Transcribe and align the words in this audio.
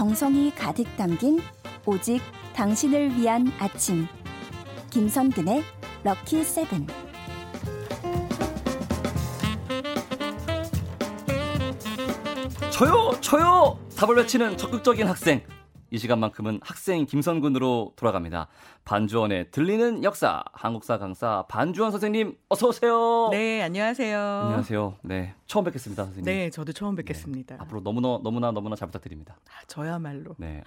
정성이 0.00 0.50
가득 0.54 0.86
담긴 0.96 1.40
오직 1.84 2.22
당신을 2.54 3.18
위한 3.18 3.52
아침. 3.58 4.06
김선근의 4.88 5.62
럭키 6.02 6.42
세븐. 6.42 6.86
저요, 12.70 13.12
저요! 13.20 13.78
답을 13.94 14.16
외치는 14.16 14.56
적극적인 14.56 15.06
학생. 15.06 15.42
이 15.92 15.98
시간만큼은 15.98 16.60
학생 16.62 17.04
김선군으로 17.04 17.94
돌아갑니다. 17.96 18.46
반주원의 18.84 19.50
들리는 19.50 20.04
역사, 20.04 20.42
한국사 20.52 20.98
강사 20.98 21.44
반주원 21.48 21.90
선생님, 21.90 22.36
어서 22.48 22.68
오세요. 22.68 23.28
네, 23.32 23.60
안녕하세요. 23.62 24.18
안녕하세요. 24.18 24.94
네, 25.02 25.34
처음 25.46 25.64
뵙겠습니다, 25.64 26.04
선생님. 26.04 26.24
네, 26.24 26.50
저도 26.50 26.72
처음 26.72 26.94
뵙겠습니다. 26.94 27.56
네, 27.56 27.60
앞으로 27.62 27.82
너무나 27.82 28.20
너무나 28.22 28.52
너무나 28.52 28.76
잘 28.76 28.86
부탁드립니다. 28.86 29.36
아, 29.48 29.64
저야말로. 29.66 30.36
네, 30.38 30.62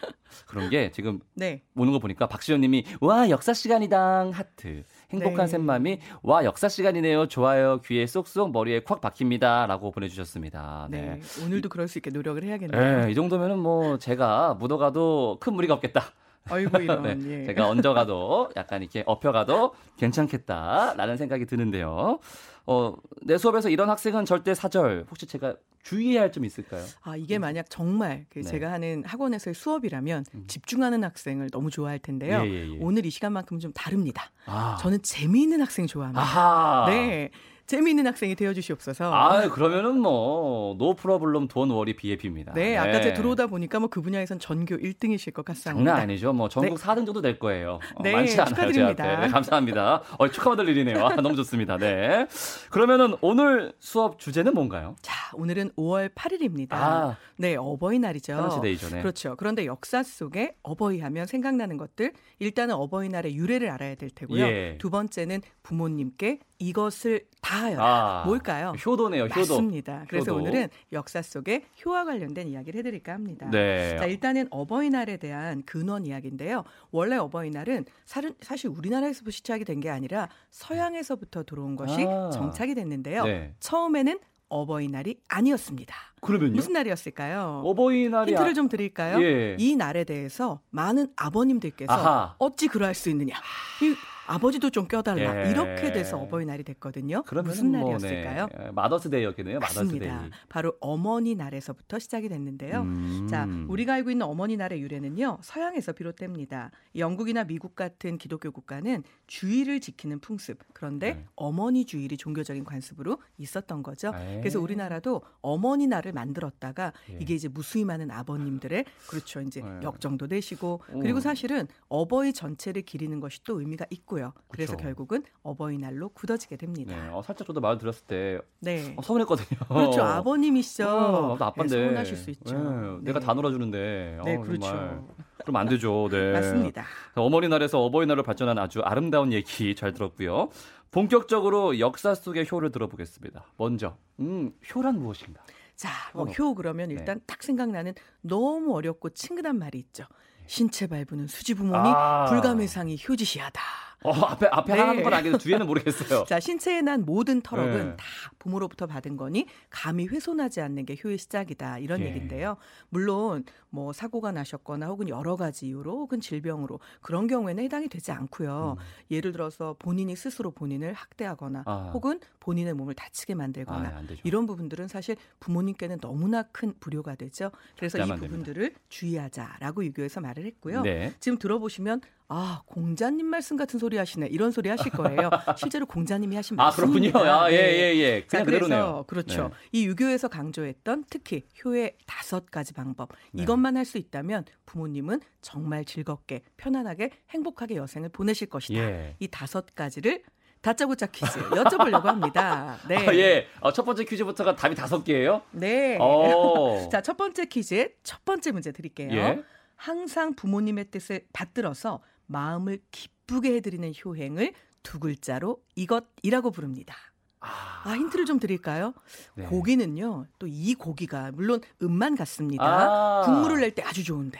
그런 0.45 0.69
게 0.69 0.91
지금 0.91 1.21
네. 1.35 1.63
오는 1.75 1.93
거 1.93 1.99
보니까 1.99 2.27
박시현님이 2.27 2.85
와 2.99 3.29
역사 3.29 3.53
시간이당 3.53 4.31
하트. 4.31 4.83
행복한 5.13 5.45
네. 5.45 5.47
샘맘이 5.47 5.99
와 6.23 6.43
역사 6.43 6.67
시간이네요. 6.67 7.27
좋아요. 7.27 7.79
귀에 7.85 8.05
쏙쏙 8.07 8.51
머리에 8.51 8.81
콱 8.81 8.99
박힙니다라고 8.99 9.91
보내주셨습니다. 9.91 10.87
네. 10.89 11.19
네. 11.21 11.43
오늘도 11.45 11.69
그럴 11.69 11.87
수 11.87 11.99
있게 11.99 12.09
노력을 12.09 12.41
해야겠네요. 12.43 13.05
네, 13.05 13.11
이 13.11 13.15
정도면은 13.15 13.59
뭐 13.59 13.97
제가 13.97 14.55
묻어가도 14.55 15.37
큰 15.39 15.53
무리가 15.53 15.75
없겠다. 15.75 16.03
아이고 16.49 16.77
이런. 16.81 17.03
네, 17.03 17.41
예. 17.41 17.45
제가 17.45 17.67
얹어가도 17.69 18.51
약간 18.57 18.81
이렇게 18.81 19.03
엎혀가도 19.05 19.73
괜찮겠다라는 19.97 21.17
생각이 21.17 21.45
드는데요. 21.45 22.19
어, 22.65 22.95
내 23.21 23.37
수업에서 23.37 23.69
이런 23.69 23.89
학생은 23.89 24.25
절대 24.25 24.53
사절. 24.53 25.05
혹시 25.09 25.27
제가 25.27 25.55
주의해야 25.83 26.21
할점 26.21 26.45
있을까요? 26.45 26.85
아 27.01 27.15
이게 27.15 27.37
만약 27.37 27.69
정말 27.69 28.25
그 28.29 28.39
네. 28.39 28.43
제가 28.49 28.71
하는 28.71 29.03
학원에서의 29.05 29.53
수업이라면 29.53 30.25
음. 30.33 30.43
집중하는 30.47 31.03
학생을 31.03 31.49
너무 31.51 31.69
좋아할 31.69 31.99
텐데요. 31.99 32.41
예, 32.45 32.49
예, 32.49 32.69
예. 32.69 32.77
오늘 32.79 33.05
이 33.05 33.09
시간만큼 33.09 33.59
좀 33.59 33.71
다릅니다. 33.73 34.31
아. 34.45 34.77
저는 34.79 35.01
재미있는 35.01 35.61
학생 35.61 35.85
좋아합니다. 35.85 36.21
아하. 36.21 36.85
네. 36.89 37.29
재미있는 37.65 38.05
학생이 38.07 38.35
되어 38.35 38.53
주시옵소서. 38.53 39.13
아, 39.13 39.47
그러면은 39.49 39.99
뭐, 39.99 40.75
노 40.77 40.93
프로블럼 40.95 41.47
돈 41.47 41.71
워리 41.71 41.95
BAP입니다. 41.95 42.53
네, 42.53 42.75
아까 42.77 43.01
제가 43.01 43.15
들어오다 43.15 43.47
보니까 43.47 43.79
뭐 43.79 43.89
그 43.93 44.01
분야에선 44.01 44.39
전교 44.39 44.77
1등이실 44.77 45.33
것 45.33 45.45
같습니다. 45.45 45.91
장난 45.91 46.01
아니죠. 46.03 46.33
뭐 46.33 46.49
전국 46.49 46.79
네. 46.79 46.83
4등 46.83 47.05
정도 47.05 47.21
될 47.21 47.37
거예요. 47.37 47.79
어, 47.95 48.01
네, 48.03 48.11
많지 48.13 48.33
않아요. 48.41 48.45
축하드립니다. 48.55 49.15
제. 49.15 49.21
네, 49.21 49.27
감사합니다. 49.27 50.01
어, 50.17 50.27
축하받을 50.29 50.67
일이네요. 50.67 51.05
아, 51.05 51.15
너무 51.15 51.35
좋습니다. 51.35 51.77
네. 51.77 52.25
그러면은 52.71 53.15
오늘 53.21 53.73
수업 53.79 54.17
주제는 54.17 54.53
뭔가요? 54.55 54.95
자, 55.03 55.13
오늘은 55.35 55.71
5월 55.77 56.09
8일입니다. 56.15 56.73
아. 56.73 57.17
네, 57.37 57.55
어버이날이죠. 57.55 58.33
페런시데이죠. 58.35 58.89
네. 58.89 59.01
그렇죠. 59.01 59.35
그런데 59.37 59.65
역사 59.67 60.01
속에 60.01 60.55
어버이 60.63 60.99
하면 61.01 61.27
생각나는 61.27 61.77
것들 61.77 62.13
일단은 62.39 62.73
어버이날의 62.75 63.35
유래를 63.35 63.69
알아야 63.69 63.93
될 63.95 64.09
테고요. 64.09 64.43
예. 64.43 64.77
두 64.79 64.89
번째는 64.89 65.41
부모님께 65.61 66.39
이것을 66.59 67.25
다하여라. 67.43 67.83
아, 67.85 68.25
뭘까요? 68.25 68.71
효도네요. 68.83 69.25
효도. 69.25 69.35
맞습니다. 69.39 70.05
그래서 70.07 70.31
효도. 70.31 70.41
오늘은 70.43 70.69
역사 70.93 71.21
속에 71.21 71.65
효와 71.85 72.05
관련된 72.05 72.47
이야기를 72.47 72.79
해드릴까 72.79 73.11
합니다. 73.13 73.47
네. 73.51 73.97
자, 73.99 74.05
일단은 74.05 74.47
어버이날에 74.49 75.17
대한 75.17 75.61
근원 75.65 76.05
이야기인데요. 76.07 76.63
원래 76.91 77.17
어버이날은 77.17 77.85
사실, 78.05 78.33
우리나라에서부터 78.69 79.29
시작이 79.31 79.65
된 79.65 79.83
게 79.83 79.89
아니라 79.89 80.29
서양에서부터 80.51 81.43
들어온 81.43 81.75
것이 81.75 82.05
아. 82.07 82.29
정착이 82.31 82.73
됐는데요. 82.75 83.25
네. 83.25 83.53
처음에는 83.59 84.17
어버이날이 84.47 85.17
아니었습니다. 85.27 85.93
그러면요? 86.21 86.53
무슨 86.53 86.73
날이었을까요? 86.73 87.63
어버이날이 87.65 88.31
힌트를 88.31 88.53
좀 88.53 88.69
드릴까요? 88.69 89.21
예. 89.21 89.57
이 89.59 89.75
날에 89.75 90.03
대해서 90.05 90.61
많은 90.69 91.07
아버님들께서 91.17 91.91
아하. 91.91 92.35
어찌 92.37 92.67
그러할 92.67 92.93
수 92.93 93.09
있느냐. 93.09 93.33
이 93.81 93.95
아버지도 94.27 94.69
좀 94.69 94.87
껴달라. 94.87 95.45
예. 95.45 95.51
이렇게 95.51 95.91
돼서 95.91 96.17
어버이날이 96.17 96.63
됐거든요. 96.63 97.23
무슨 97.43 97.71
뭐, 97.71 97.81
날이었을까요? 97.81 98.47
네. 98.57 98.71
Mother's 98.71 98.99
Day였겠네요. 98.99 99.59
Mother's 99.59 99.86
Day. 99.86 99.99
맞습니다. 99.99 100.29
바로 100.49 100.75
어머니 100.79 101.35
날에서부터 101.35 101.99
시작이 101.99 102.29
됐는데요. 102.29 102.81
음. 102.81 103.27
자, 103.29 103.47
우리가 103.67 103.93
알고 103.95 104.11
있는 104.11 104.25
어머니 104.25 104.57
날의 104.57 104.81
유래는요, 104.81 105.39
서양에서 105.41 105.93
비롯됩니다. 105.93 106.71
영국이나 106.95 107.43
미국 107.43 107.75
같은 107.75 108.17
기독교 108.17 108.51
국가는 108.51 109.03
주일을 109.27 109.79
지키는 109.79 110.19
풍습, 110.19 110.59
그런데 110.73 111.13
네. 111.13 111.25
어머니 111.35 111.85
주일이 111.85 112.17
종교적인 112.17 112.63
관습으로 112.63 113.17
있었던 113.37 113.83
거죠. 113.83 114.11
에이. 114.15 114.39
그래서 114.39 114.59
우리나라도 114.59 115.21
어머니 115.41 115.87
날을 115.87 116.13
만들었다가 116.13 116.93
예. 117.11 117.17
이게 117.19 117.33
이제 117.33 117.47
무수히 117.47 117.83
많은 117.83 118.11
아버님들의 118.11 118.85
그렇죠. 119.07 119.41
이제 119.41 119.61
네. 119.61 119.79
역정도 119.83 120.27
되시고 120.27 120.81
음. 120.93 120.99
그리고 120.99 121.19
사실은 121.19 121.67
어버이 121.89 122.33
전체를 122.33 122.83
기리는 122.83 123.19
것이 123.19 123.43
또 123.43 123.59
의미가 123.59 123.85
있고 123.89 124.12
요. 124.19 124.33
그래서 124.49 124.73
그렇죠. 124.73 124.83
결국은 124.83 125.23
어버이날로 125.43 126.09
굳어지게 126.09 126.57
됩니다. 126.57 126.95
네. 126.95 127.09
어, 127.11 127.21
살짝 127.21 127.47
저도 127.47 127.61
말 127.61 127.77
들었을 127.77 128.05
때 128.05 128.39
네. 128.59 128.93
어, 128.97 129.01
서운했거든요. 129.01 129.59
그렇죠. 129.67 130.01
아버님이시죠. 130.03 130.87
어, 130.87 131.27
나도 131.33 131.45
아빠인데. 131.45 131.75
네, 131.75 131.83
서운하실 131.85 132.17
수 132.17 132.29
있죠. 132.31 132.57
네, 132.57 132.97
내가 133.01 133.19
네. 133.19 133.25
다 133.25 133.33
놀아주는데. 133.33 134.19
네, 134.23 134.35
어, 134.35 134.41
그렇죠. 134.41 134.61
정말. 134.67 135.01
그럼 135.43 135.55
안 135.57 135.67
되죠. 135.67 136.07
네. 136.09 136.33
맞습니다. 136.33 136.85
어머니 137.15 137.47
날에서 137.47 137.79
어버이 137.79 138.05
날로 138.05 138.23
발전한 138.23 138.57
아주 138.57 138.81
아름다운 138.81 139.33
얘기 139.33 139.75
잘 139.75 139.93
들었고요. 139.93 140.49
본격적으로 140.91 141.79
역사 141.79 142.13
속의 142.13 142.47
효를 142.51 142.71
들어보겠습니다. 142.71 143.45
먼저, 143.57 143.97
음, 144.19 144.53
효란 144.73 144.99
무엇인가? 144.99 145.41
자, 145.75 145.89
뭐 146.13 146.23
어. 146.23 146.25
효 146.27 146.53
그러면 146.53 146.89
네. 146.89 146.95
일단 146.95 147.19
딱 147.25 147.41
생각나는 147.41 147.93
너무 148.21 148.75
어렵고 148.75 149.09
친근한 149.09 149.57
말이 149.57 149.79
있죠. 149.79 150.05
신체 150.45 150.87
밟으는 150.87 151.27
수지 151.27 151.53
부모니 151.53 151.89
아. 151.89 152.25
불감해상이 152.29 152.99
효지시하다. 153.07 153.61
어, 154.03 154.11
앞에, 154.11 154.47
앞에 154.51 154.73
네. 154.73 154.79
하나는 154.79 155.03
건 155.03 155.13
알겠는데 155.13 155.43
뒤에는 155.43 155.65
모르겠어요. 155.65 156.25
자, 156.27 156.39
신체에 156.39 156.81
난 156.81 157.05
모든 157.05 157.41
털업은 157.41 157.89
네. 157.91 157.95
다 157.95 158.05
부모로부터 158.39 158.85
받은 158.85 159.17
거니 159.17 159.47
감히 159.69 160.07
훼손하지 160.07 160.61
않는 160.61 160.85
게 160.85 160.97
효의 161.03 161.17
시작이다. 161.17 161.79
이런 161.79 162.01
예. 162.01 162.07
얘기인데요. 162.07 162.57
물론 162.89 163.45
뭐 163.73 163.91
사고가 163.91 164.31
나셨거나 164.31 164.85
혹은 164.85 165.09
여러 165.09 165.35
가지 165.35 165.65
이유로 165.65 165.91
혹은 165.91 166.21
질병으로 166.21 166.79
그런 167.01 167.25
경우에는 167.25 167.63
해당이 167.63 167.89
되지 167.89 168.11
않고요. 168.11 168.77
예를 169.09 169.31
들어서 169.31 169.75
본인이 169.79 170.15
스스로 170.15 170.51
본인을 170.51 170.93
학대하거나 170.93 171.59
음. 171.59 171.63
아. 171.65 171.89
혹은 171.91 172.19
본인의 172.39 172.75
몸을 172.75 172.93
다치게 172.93 173.33
아, 173.33 173.37
만들거나 173.37 173.93
안 173.97 174.05
되죠. 174.05 174.21
이런 174.23 174.45
부분들은 174.45 174.87
사실 174.87 175.15
부모님께는 175.39 175.99
너무나 176.01 176.43
큰 176.43 176.75
불효가 176.79 177.15
되죠. 177.15 177.49
그래서 177.75 177.97
이 177.97 178.07
부분들을 178.07 178.75
주의하자라고 178.89 179.83
유교에서 179.85 180.21
말을 180.21 180.45
했고요. 180.45 180.83
네. 180.83 181.15
지금 181.19 181.39
들어보시면 181.39 182.01
아 182.29 182.61
공자님 182.65 183.27
말씀 183.27 183.57
같은 183.57 183.79
소리 183.79 183.97
하시네 183.97 184.27
이런 184.27 184.51
소리 184.51 184.69
하실 184.69 184.91
거예요. 184.91 185.29
실제로 185.57 185.85
공자님이 185.85 186.35
하신 186.35 186.59
아, 186.59 186.65
말씀입니다. 186.65 187.11
그렇군요. 187.19 187.31
아, 187.31 187.51
예, 187.51 187.57
네. 187.57 187.63
예, 187.63 187.95
예. 187.97 188.21
자, 188.21 188.27
그냥 188.27 188.45
그래서 188.45 188.63
그대로네요. 188.65 189.03
그렇죠. 189.07 189.43
네. 189.43 189.49
이 189.71 189.85
유교에서 189.85 190.27
강조했던 190.29 191.05
특히 191.09 191.43
효의 191.63 191.95
다섯 192.07 192.49
가지 192.49 192.73
방법 192.73 193.09
네. 193.31 193.43
이것만 193.63 193.77
할 193.77 193.85
수 193.85 193.97
있다면 193.97 194.45
부모님은 194.65 195.21
정말 195.41 195.85
즐겁게 195.85 196.41
편안하게 196.57 197.11
행복하게 197.29 197.75
여생을 197.77 198.09
보내실 198.09 198.47
것이다. 198.49 198.79
예. 198.79 199.15
이 199.19 199.27
다섯 199.27 199.73
가지를 199.75 200.23
다짜고짜 200.61 201.07
퀴즈 201.07 201.39
여쭤보려고 201.49 202.03
합니다. 202.03 202.77
네. 202.87 203.07
아, 203.07 203.13
예. 203.15 203.47
어, 203.61 203.71
첫 203.71 203.83
번째 203.83 204.03
퀴즈부터가 204.05 204.55
답이 204.55 204.75
다섯 204.75 205.03
개예요? 205.03 205.41
네. 205.51 205.97
어. 205.99 206.87
자, 206.91 207.01
첫 207.01 207.15
번째 207.17 207.45
퀴즈의 207.45 207.95
첫 208.03 208.23
번째 208.25 208.51
문제 208.51 208.71
드릴게요. 208.71 209.11
예. 209.11 209.43
항상 209.75 210.33
부모님의 210.33 210.85
뜻을 210.91 211.25
받들어서 211.33 212.01
마음을 212.25 212.79
기쁘게 212.91 213.53
해드리는 213.55 213.93
효행을 214.03 214.53
두 214.81 214.99
글자로 214.99 215.61
이것이라고 215.75 216.51
부릅니다. 216.51 216.95
아, 217.43 217.93
힌트를 217.93 218.25
좀 218.25 218.39
드릴까요? 218.39 218.93
네. 219.35 219.45
고기는요, 219.45 220.25
또 220.39 220.47
이 220.47 220.73
고기가, 220.75 221.31
물론 221.33 221.59
음만 221.81 222.15
같습니다. 222.15 222.63
아. 222.65 223.21
국물을 223.25 223.59
낼 223.59 223.71
때 223.75 223.81
아주 223.83 224.03
좋은데. 224.03 224.39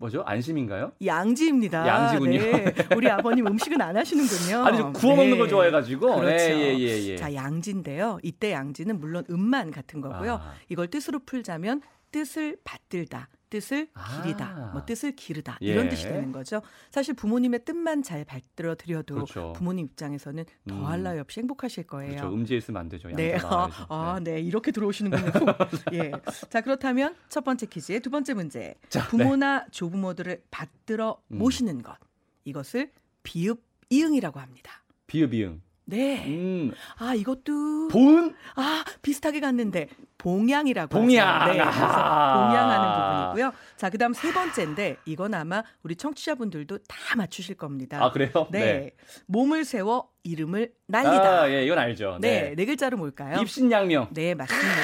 뭐죠? 0.00 0.22
안심인가요? 0.26 0.92
양지입니다. 1.04 1.86
양지군요. 1.86 2.38
네. 2.40 2.74
우리 2.96 3.10
아버님 3.10 3.46
음식은 3.48 3.80
안 3.80 3.96
하시는군요. 3.96 4.64
아니, 4.64 4.78
저 4.78 4.92
구워 4.92 5.16
먹는 5.16 5.32
네. 5.32 5.38
걸 5.38 5.48
좋아해가지고. 5.48 6.16
그렇죠. 6.20 6.44
예, 6.44 6.50
예, 6.54 6.78
예, 6.78 7.06
예. 7.08 7.16
자, 7.16 7.34
양지인데요. 7.34 8.20
이때 8.22 8.52
양지는 8.52 9.00
물론 9.00 9.24
음만 9.28 9.72
같은 9.72 10.00
거고요. 10.00 10.34
아. 10.34 10.54
이걸 10.68 10.86
뜻으로 10.88 11.18
풀자면 11.26 11.82
뜻을 12.10 12.58
받들다, 12.64 13.28
뜻을 13.50 13.88
아. 13.94 14.22
기리다, 14.22 14.70
뭐 14.72 14.84
뜻을 14.84 15.16
기르다 15.16 15.58
예. 15.62 15.66
이런 15.72 15.88
뜻이 15.88 16.04
되는 16.04 16.32
거죠. 16.32 16.62
사실 16.90 17.14
부모님의 17.14 17.64
뜻만 17.64 18.02
잘 18.02 18.24
받들어 18.24 18.74
드려도 18.74 19.14
그렇죠. 19.14 19.52
부모님 19.54 19.86
입장에서는 19.86 20.44
음. 20.44 20.68
더할 20.68 21.02
나위 21.02 21.18
없이 21.18 21.40
행복하실 21.40 21.86
거예요. 21.86 22.16
그렇죠. 22.16 22.34
음지에 22.34 22.58
있으면 22.58 22.80
안 22.80 22.88
되죠. 22.88 23.08
네, 23.08 23.38
아. 23.42 23.86
아, 23.88 24.20
네. 24.22 24.34
네, 24.34 24.40
이렇게 24.40 24.70
들어오시는군요. 24.70 25.32
예, 25.94 26.12
자 26.50 26.60
그렇다면 26.60 27.14
첫 27.28 27.44
번째 27.44 27.66
퀴즈의 27.66 28.00
두 28.00 28.10
번째 28.10 28.34
문제. 28.34 28.74
자, 28.88 29.06
부모나 29.08 29.66
조부모들을 29.70 30.44
받들어 30.50 31.20
음. 31.28 31.38
모시는 31.38 31.82
것 31.82 31.96
이것을 32.44 32.90
비읍 33.22 33.62
이응이라고 33.90 34.38
합니다. 34.40 34.84
비읍 35.06 35.34
이응. 35.34 35.62
네, 35.86 36.26
음. 36.26 36.72
아 36.98 37.14
이것도 37.14 37.88
본? 37.88 38.34
아 38.56 38.84
비슷하게 39.00 39.40
갔는데 39.40 39.88
봉양이라고 40.18 40.88
봉양. 40.88 41.42
하죠. 41.42 41.52
네, 41.52 41.58
그래서 41.58 41.86
아. 41.86 42.48
봉양하는 42.48 43.32
부분이고요. 43.32 43.52
자, 43.76 43.88
그다음 43.88 44.12
세 44.12 44.32
번째인데 44.32 44.96
이건 45.04 45.34
아마 45.34 45.62
우리 45.82 45.96
청취자분들도 45.96 46.78
다 46.88 47.16
맞추실 47.16 47.54
겁니다. 47.56 48.04
아 48.04 48.10
그래요? 48.10 48.48
네. 48.50 48.90
몸을 49.26 49.64
세워 49.64 50.10
이름을 50.24 50.72
날리다. 50.86 51.42
아, 51.42 51.50
예, 51.50 51.64
이건 51.64 51.78
알죠. 51.78 52.18
네, 52.20 52.54
네 52.56 52.64
글자로 52.66 52.96
뭘까요? 52.98 53.40
입신양명. 53.40 54.08
네, 54.12 54.34
맞습니다. 54.34 54.82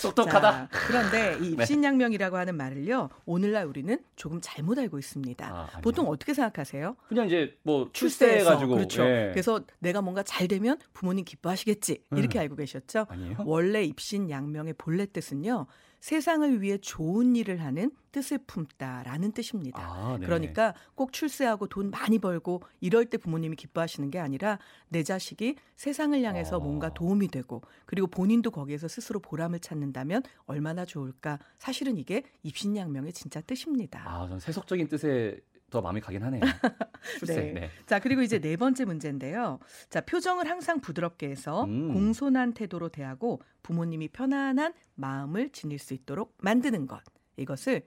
똑똑하다. 0.02 0.52
자, 0.52 0.68
그런데 0.70 1.36
이 1.40 1.54
네. 1.54 1.62
입신양명이라고 1.62 2.36
하는 2.36 2.56
말을요. 2.56 3.10
오늘날 3.26 3.66
우리는 3.66 3.98
조금 4.16 4.40
잘못 4.42 4.78
알고 4.78 4.98
있습니다. 4.98 5.46
아. 5.46 5.80
보통 5.80 6.08
어떻게 6.08 6.34
생각하세요? 6.34 6.96
그냥 7.08 7.26
이제 7.26 7.56
뭐 7.62 7.90
출세해가지고. 7.92 8.74
그렇죠. 8.74 9.04
예. 9.04 9.30
그래서 9.32 9.60
내가 9.78 10.00
뭔가 10.00 10.22
잘 10.22 10.48
되면 10.48 10.78
부모님 10.92 11.24
기뻐하시겠지 11.24 12.04
이렇게 12.16 12.38
음. 12.38 12.40
알고 12.40 12.56
계셨죠. 12.56 13.06
아니에요? 13.08 13.36
원래 13.44 13.82
입신양명의 13.82 14.69
본래 14.72 15.06
뜻은요. 15.06 15.66
세상을 16.00 16.62
위해 16.62 16.78
좋은 16.78 17.36
일을 17.36 17.60
하는 17.60 17.90
뜻을 18.12 18.38
품다라는 18.46 19.32
뜻입니다. 19.32 19.80
아, 19.82 20.16
네. 20.18 20.24
그러니까 20.26 20.74
꼭 20.94 21.12
출세하고 21.12 21.68
돈 21.68 21.90
많이 21.90 22.18
벌고 22.18 22.62
이럴 22.80 23.04
때 23.04 23.18
부모님이 23.18 23.56
기뻐하시는 23.56 24.10
게 24.10 24.18
아니라 24.18 24.58
내 24.88 25.02
자식이 25.02 25.56
세상을 25.76 26.20
향해서 26.22 26.56
어. 26.56 26.60
뭔가 26.60 26.92
도움이 26.92 27.28
되고 27.28 27.62
그리고 27.84 28.06
본인도 28.06 28.50
거기에서 28.50 28.88
스스로 28.88 29.20
보람을 29.20 29.60
찾는다면 29.60 30.22
얼마나 30.46 30.84
좋을까. 30.84 31.38
사실은 31.58 31.98
이게 31.98 32.24
입신양명의 32.42 33.12
진짜 33.12 33.40
뜻입니다. 33.42 34.02
아, 34.06 34.26
전 34.26 34.40
세속적인 34.40 34.88
뜻에 34.88 35.38
더 35.70 35.80
마음이 35.80 36.00
가긴 36.00 36.22
하네요. 36.24 36.40
출세. 37.18 37.40
네. 37.40 37.52
네. 37.52 37.70
자, 37.86 37.98
그리고 37.98 38.22
이제 38.22 38.38
네 38.38 38.56
번째 38.56 38.84
문제인데요. 38.84 39.58
자, 39.88 40.00
표정을 40.00 40.48
항상 40.48 40.80
부드럽게 40.80 41.28
해서 41.28 41.64
음. 41.64 41.94
공손한 41.94 42.52
태도로 42.52 42.88
대하고 42.88 43.40
부모님이 43.62 44.08
편안한 44.08 44.74
마음을 44.96 45.50
지닐 45.50 45.78
수 45.78 45.94
있도록 45.94 46.36
만드는 46.38 46.86
것. 46.86 47.00
이것을 47.36 47.82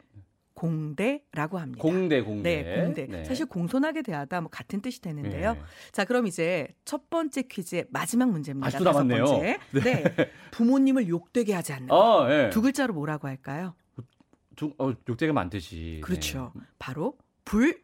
공대라고 0.54 1.58
합니다. 1.58 1.82
공대 1.82 2.22
공대. 2.22 2.64
네, 2.64 2.84
공대. 2.84 3.24
사실 3.26 3.46
공손하게 3.46 4.04
대하다 4.04 4.42
뭐 4.42 4.50
같은 4.50 4.82
뜻이 4.82 5.02
되는데요. 5.02 5.54
네. 5.54 5.62
자, 5.92 6.06
그럼 6.06 6.28
이제 6.28 6.68
첫 6.86 7.10
번째 7.10 7.44
퀴즈의 7.44 7.86
마지막 7.90 8.30
문제입니다. 8.30 8.68
아직도 8.68 8.84
남았네요. 8.84 9.26
번째. 9.26 9.60
네. 9.72 10.04
부모님을 10.52 11.08
욕되게 11.08 11.54
하지 11.54 11.74
않는 11.74 11.88
것. 11.88 11.96
어, 11.96 12.32
예. 12.32 12.50
두 12.52 12.62
글자로 12.62 12.94
뭐라고 12.94 13.28
할까요? 13.28 13.74
두, 14.56 14.74
어, 14.78 14.94
욕되게 15.10 15.32
많듯이. 15.32 16.00
그렇죠. 16.04 16.54
바로 16.78 17.18
불 17.46 17.82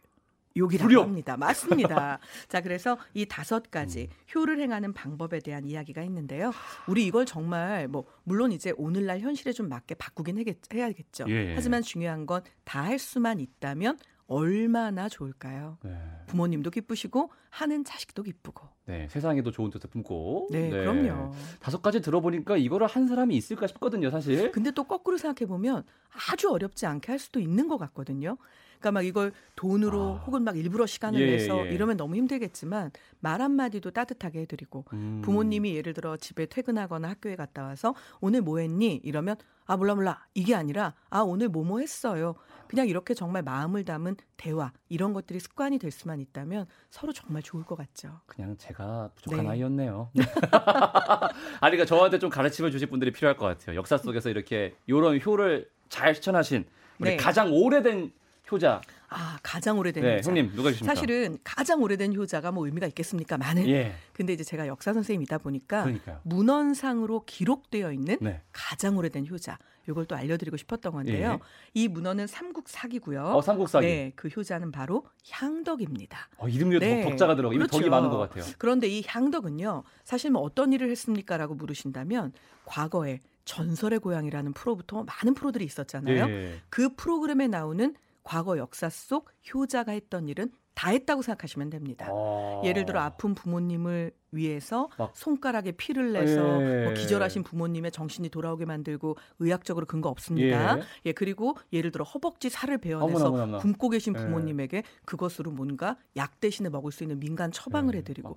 욕이라고 0.57 0.88
불욕. 0.88 1.03
합니다. 1.03 1.38
맞습니다. 1.38 2.19
자, 2.50 2.61
그래서 2.61 2.97
이 3.13 3.25
다섯 3.27 3.69
가지 3.71 4.09
음. 4.11 4.15
효를 4.35 4.59
행하는 4.59 4.94
방법에 4.94 5.39
대한 5.39 5.63
이야기가 5.65 6.01
있는데요. 6.03 6.51
우리 6.88 7.06
이걸 7.06 7.25
정말 7.25 7.88
뭐 7.88 8.06
물론 8.23 8.51
이제 8.51 8.73
오늘날 8.77 9.19
현실에 9.19 9.51
좀 9.53 9.69
맞게 9.69 9.95
바꾸긴 9.95 10.38
해겠, 10.39 10.57
해야겠죠. 10.73 11.25
예. 11.29 11.53
하지만 11.56 11.81
중요한 11.83 12.25
건 12.25 12.41
다 12.65 12.83
할 12.83 12.97
수만 13.00 13.39
있다면 13.39 13.97
얼마나 14.27 15.09
좋을까요? 15.09 15.77
네. 15.83 15.91
부모님도 16.27 16.69
기쁘시고 16.69 17.31
하는 17.50 17.83
자식도 17.83 18.21
기쁘고. 18.23 18.67
네, 18.85 19.07
세상에도 19.09 19.50
좋은 19.51 19.71
뜻을 19.71 19.89
품고. 19.89 20.50
네, 20.51 20.69
그럼요. 20.69 21.33
다섯 21.59 21.81
가지 21.81 22.00
들어보니까 22.01 22.57
이거를 22.57 22.85
한 22.85 23.07
사람이 23.07 23.35
있을까 23.35 23.65
싶거든요, 23.67 24.12
사실. 24.12 24.51
근데 24.51 24.69
또 24.71 24.83
거꾸로 24.83 25.17
생각해 25.17 25.47
보면 25.47 25.83
아주 26.31 26.50
어렵지 26.51 26.85
않게 26.85 27.12
할 27.12 27.17
수도 27.17 27.39
있는 27.39 27.67
것 27.67 27.77
같거든요. 27.77 28.38
그러니까 28.79 28.91
막 28.91 29.05
이걸 29.05 29.31
돈으로 29.55 30.19
아. 30.19 30.23
혹은 30.25 30.43
막 30.43 30.57
일부러 30.57 30.85
시간을 30.85 31.21
예, 31.21 31.25
내서 31.25 31.67
예. 31.67 31.71
이러면 31.71 31.97
너무 31.97 32.15
힘들겠지만 32.15 32.91
말 33.19 33.41
한마디도 33.41 33.91
따뜻하게 33.91 34.41
해드리고 34.41 34.85
음. 34.93 35.21
부모님이 35.23 35.75
예를 35.75 35.93
들어 35.93 36.17
집에 36.17 36.45
퇴근하거나 36.45 37.09
학교에 37.09 37.35
갔다 37.35 37.63
와서 37.63 37.93
오늘 38.21 38.41
뭐 38.41 38.59
했니? 38.59 39.01
이러면 39.03 39.35
아 39.65 39.77
몰라 39.77 39.93
몰라 39.93 40.25
이게 40.33 40.55
아니라 40.55 40.95
아 41.09 41.19
오늘 41.19 41.49
뭐뭐 41.49 41.79
했어요. 41.79 42.35
그냥 42.67 42.87
이렇게 42.87 43.13
정말 43.13 43.43
마음을 43.43 43.83
담은 43.83 44.15
대화 44.37 44.71
이런 44.87 45.13
것들이 45.13 45.39
습관이 45.39 45.77
될 45.77 45.91
수만 45.91 46.19
있다면 46.21 46.65
서로 46.89 47.11
정말 47.11 47.43
좋을 47.43 47.63
것 47.63 47.75
같죠. 47.75 48.21
그냥 48.27 48.55
제가 48.57 49.11
부족한 49.15 49.43
네. 49.43 49.51
아이였네요. 49.51 50.11
아니, 51.61 51.71
그러니까 51.75 51.85
저한테 51.85 52.19
좀 52.19 52.29
가르침을 52.29 52.71
주실 52.71 52.89
분들이 52.89 53.11
필요할 53.11 53.37
것 53.37 53.45
같아요. 53.45 53.75
역사 53.75 53.97
속에서 53.97 54.29
이렇게 54.29 54.75
이런 54.87 55.19
효를 55.19 55.69
잘 55.89 56.13
실천하신 56.13 56.65
우리 56.99 57.11
네. 57.11 57.17
가장 57.17 57.51
오래된 57.51 58.11
효자. 58.51 58.81
아 59.12 59.40
가장 59.42 59.80
오래된 59.80 60.04
네, 60.04 60.18
효자. 60.18 60.30
형님 60.30 60.56
누가 60.56 60.69
계십니까? 60.69 60.94
사실은 60.94 61.38
가장 61.44 61.81
오래된 61.81 62.16
효자가 62.16 62.51
뭐 62.51 62.66
의미가 62.66 62.88
있겠습니까? 62.88 63.38
많은. 63.38 63.68
예, 63.68 63.96
근데 64.13 64.34
이제 64.34 64.44
제가 64.44 64.68
역사 64.68 64.94
선생님이다 64.94 65.40
보니까 65.40 65.84
그러니까요. 65.84 66.19
문헌상으로 66.24 67.24
기록되어 67.25 67.92
있는 67.92 68.18
네. 68.22 68.42
가장 68.51 68.98
오래된 68.98 69.28
효자. 69.28 69.57
이걸 69.88 70.06
또 70.06 70.16
알려드리고 70.16 70.56
싶었던 70.57 70.92
건데요. 70.94 71.31
예. 71.31 71.40
이 71.74 71.88
문헌은 71.88 72.28
삼국사기고요. 72.28 73.24
어, 73.24 73.42
삼국사기. 73.42 73.88
네, 73.88 74.12
그 74.16 74.28
효자는 74.28 74.72
바로 74.72 75.04
향덕입니다. 75.31 76.30
어, 76.38 76.48
이름에도 76.48 76.80
네. 76.80 77.04
덕자가 77.04 77.36
들어가. 77.36 77.56
이름 77.56 77.66
덕이 77.66 77.86
그렇죠. 77.86 77.90
많은 77.90 78.10
것 78.10 78.18
같아요. 78.18 78.44
그런데 78.60 78.88
이 78.88 79.04
향덕은요, 79.07 79.84
사실 80.04 80.30
뭐 80.30 80.44
어떤 80.44 80.74
일을 80.74 80.92
했습니까라고 80.92 81.56
물으신다면 81.56 82.34
과거에 82.66 83.19
전설의 83.46 83.98
고향이라는 84.00 84.54
프로부터 84.54 85.04
많은 85.04 85.34
프로들이 85.34 85.66
있었잖아요. 85.66 86.30
예. 86.30 86.60
그 86.69 86.94
프로그램에 86.96 87.48
나오는 87.48 87.96
과거 88.24 88.57
역사 88.57 88.89
속 88.89 89.30
효자가 89.54 89.92
했던 89.94 90.27
일은 90.27 90.51
다 90.75 90.92
했다고 90.92 91.21
생각하시면 91.24 91.71
됩니다. 91.71 92.07
어. 92.10 92.62
예를 92.63 92.86
들어 92.86 93.01
아픈 93.01 93.36
부모님을 93.36 94.13
위해서 94.31 94.88
막- 94.98 95.12
손가락에 95.13 95.74
피를 95.74 96.13
내서 96.13 96.62
예. 96.63 96.83
뭐 96.86 96.94
기절하신 96.94 97.44
부모님의 97.44 97.92
정신이 97.92 98.30
돌아오게 98.30 98.63
만들고 98.63 99.18
의학적으로 99.39 99.86
근거 99.86 100.07
없습니다. 100.07 100.77
예. 100.77 100.81
예, 101.07 101.12
그리고 101.12 101.56
예를 101.74 101.92
들어 101.92 102.06
허벅지 102.06 102.50
살을 102.50 102.77
베어내서 102.77 103.07
어머나, 103.07 103.25
어머나, 103.27 103.44
어머나. 103.44 103.57
굶고 103.57 103.89
계신 103.89 104.13
예. 104.16 104.22
부모님에게 104.22 104.83
그것으로 105.04 105.51
뭔가 105.51 105.98
약 106.15 106.39
대신에 106.39 106.69
먹을 106.69 106.94
수 106.94 107.04
있는 107.04 107.19
민간 107.19 107.51
처방을 107.51 107.95
예. 107.95 108.00
해드리고 108.00 108.36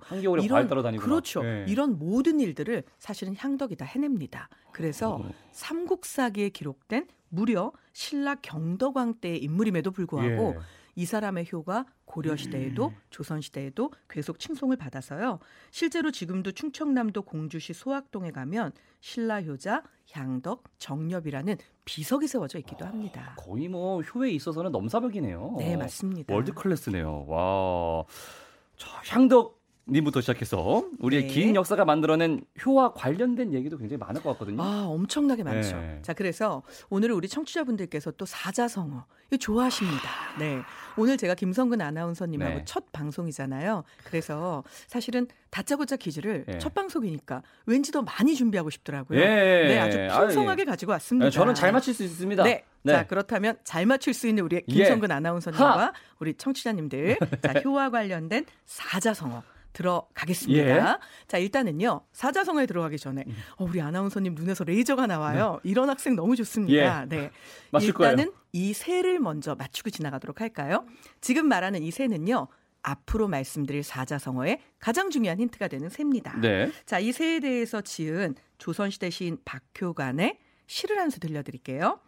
따라다니고. 0.67 1.01
그렇죠. 1.01 1.45
예. 1.45 1.63
이런 1.69 1.97
모든 1.97 2.41
일들을 2.41 2.83
사실은 2.99 3.35
향덕이 3.37 3.77
다 3.77 3.85
해냅니다. 3.85 4.49
그래서 4.73 5.15
어. 5.15 5.29
삼국사기에 5.51 6.49
기록된 6.49 7.07
무려 7.33 7.71
신라 7.93 8.35
경덕왕 8.35 9.15
때의 9.15 9.43
인물임에도 9.43 9.89
불구하고 9.89 10.55
예. 10.55 10.59
이 10.95 11.05
사람의 11.05 11.47
효가 11.51 11.87
고려 12.05 12.35
시대에도 12.35 12.89
음. 12.89 12.95
조선 13.09 13.41
시대에도 13.41 13.91
계속 14.07 14.37
칭송을 14.37 14.77
받아서요. 14.77 15.39
실제로 15.71 16.11
지금도 16.11 16.51
충청남도 16.51 17.23
공주시 17.23 17.73
소학동에 17.73 18.29
가면 18.29 18.73
신라 18.99 19.41
효자 19.41 19.81
향덕 20.11 20.65
정렵이라는 20.77 21.57
비석이 21.85 22.27
세워져 22.27 22.59
있기도 22.59 22.85
합니다. 22.85 23.35
거의 23.39 23.67
뭐 23.67 24.01
효에 24.01 24.29
있어서는 24.29 24.71
넘사벽이네요. 24.71 25.55
네, 25.57 25.75
맞습니다. 25.75 26.31
월드 26.31 26.53
클래스네요. 26.53 27.25
와. 27.27 28.03
자, 28.77 29.01
향덕 29.07 29.62
님부터 29.87 30.21
시작해서 30.21 30.85
우리의 30.99 31.23
네. 31.23 31.27
긴 31.27 31.55
역사가 31.55 31.83
만들어낸 31.83 32.41
효와 32.65 32.93
관련된 32.93 33.53
얘기도 33.53 33.77
굉장히 33.77 33.97
많을 33.97 34.21
것 34.21 34.31
같거든요. 34.31 34.61
아, 34.61 34.85
엄청나게 34.87 35.43
많죠. 35.43 35.75
네. 35.75 35.99
자, 36.01 36.13
그래서 36.13 36.63
오늘 36.89 37.11
우리 37.11 37.27
청취자분들께서 37.27 38.11
또 38.11 38.25
사자성어 38.25 39.05
이거 39.27 39.37
좋아하십니다. 39.37 40.09
네. 40.39 40.61
오늘 40.95 41.17
제가 41.17 41.35
김성근 41.35 41.81
아나운서님하고 41.81 42.55
네. 42.59 42.65
첫 42.65 42.91
방송이잖아요. 42.93 43.83
그래서 44.05 44.63
사실은 44.87 45.27
다짜고짜 45.49 45.97
퀴즈를 45.97 46.45
예. 46.47 46.57
첫 46.59 46.73
방송이니까 46.73 47.43
왠지 47.65 47.91
더 47.91 48.01
많이 48.03 48.35
준비하고 48.35 48.69
싶더라고요. 48.69 49.19
예. 49.19 49.25
네, 49.25 49.79
아주 49.79 49.97
풍성하게 49.97 50.65
가지고 50.65 50.93
왔습니다. 50.93 51.25
네, 51.25 51.31
저는 51.31 51.55
잘 51.55 51.71
맞힐 51.73 51.93
수 51.93 52.03
있습니다. 52.03 52.43
네. 52.43 52.63
자, 52.87 53.05
그렇다면 53.07 53.57
잘 53.63 53.85
맞출 53.85 54.13
수 54.13 54.27
있는 54.27 54.43
우리 54.43 54.57
예. 54.57 54.61
김성근 54.61 55.11
아나운서님과 55.11 55.93
우리 56.19 56.35
청취자님들 56.35 57.17
자, 57.41 57.53
효와 57.65 57.89
관련된 57.89 58.45
사자성어 58.65 59.43
들어가겠습니다. 59.73 60.93
예. 60.93 60.97
자, 61.27 61.37
일단은요. 61.37 62.01
사자성어에 62.11 62.65
들어가기 62.65 62.97
전에 62.97 63.23
어, 63.57 63.65
우리 63.65 63.81
아나운서님 63.81 64.35
눈에서 64.35 64.63
레이저가 64.63 65.07
나와요. 65.07 65.59
이런 65.63 65.89
학생 65.89 66.15
너무 66.15 66.35
좋습니다. 66.35 67.05
네. 67.05 67.17
예. 67.17 67.31
맞출 67.71 67.89
일단은 67.89 68.15
거예요. 68.25 68.31
이 68.53 68.73
새를 68.73 69.19
먼저 69.19 69.55
맞추고 69.55 69.89
지나가도록 69.89 70.41
할까요? 70.41 70.85
지금 71.21 71.47
말하는 71.47 71.83
이 71.83 71.91
새는요. 71.91 72.47
앞으로 72.85 73.27
말씀드릴 73.29 73.81
사자성어의 73.83 74.59
가장 74.77 75.09
중요한 75.09 75.39
힌트가 75.39 75.69
되는 75.69 75.87
새입니다. 75.89 76.37
네. 76.41 76.69
자, 76.85 76.99
이 76.99 77.11
새에 77.13 77.39
대해서 77.39 77.79
지은 77.81 78.35
조선시대 78.57 79.09
시인 79.09 79.37
박효간의 79.45 80.37
시를 80.67 80.99
한 80.99 81.09
수 81.09 81.19
들려드릴게요. 81.19 81.99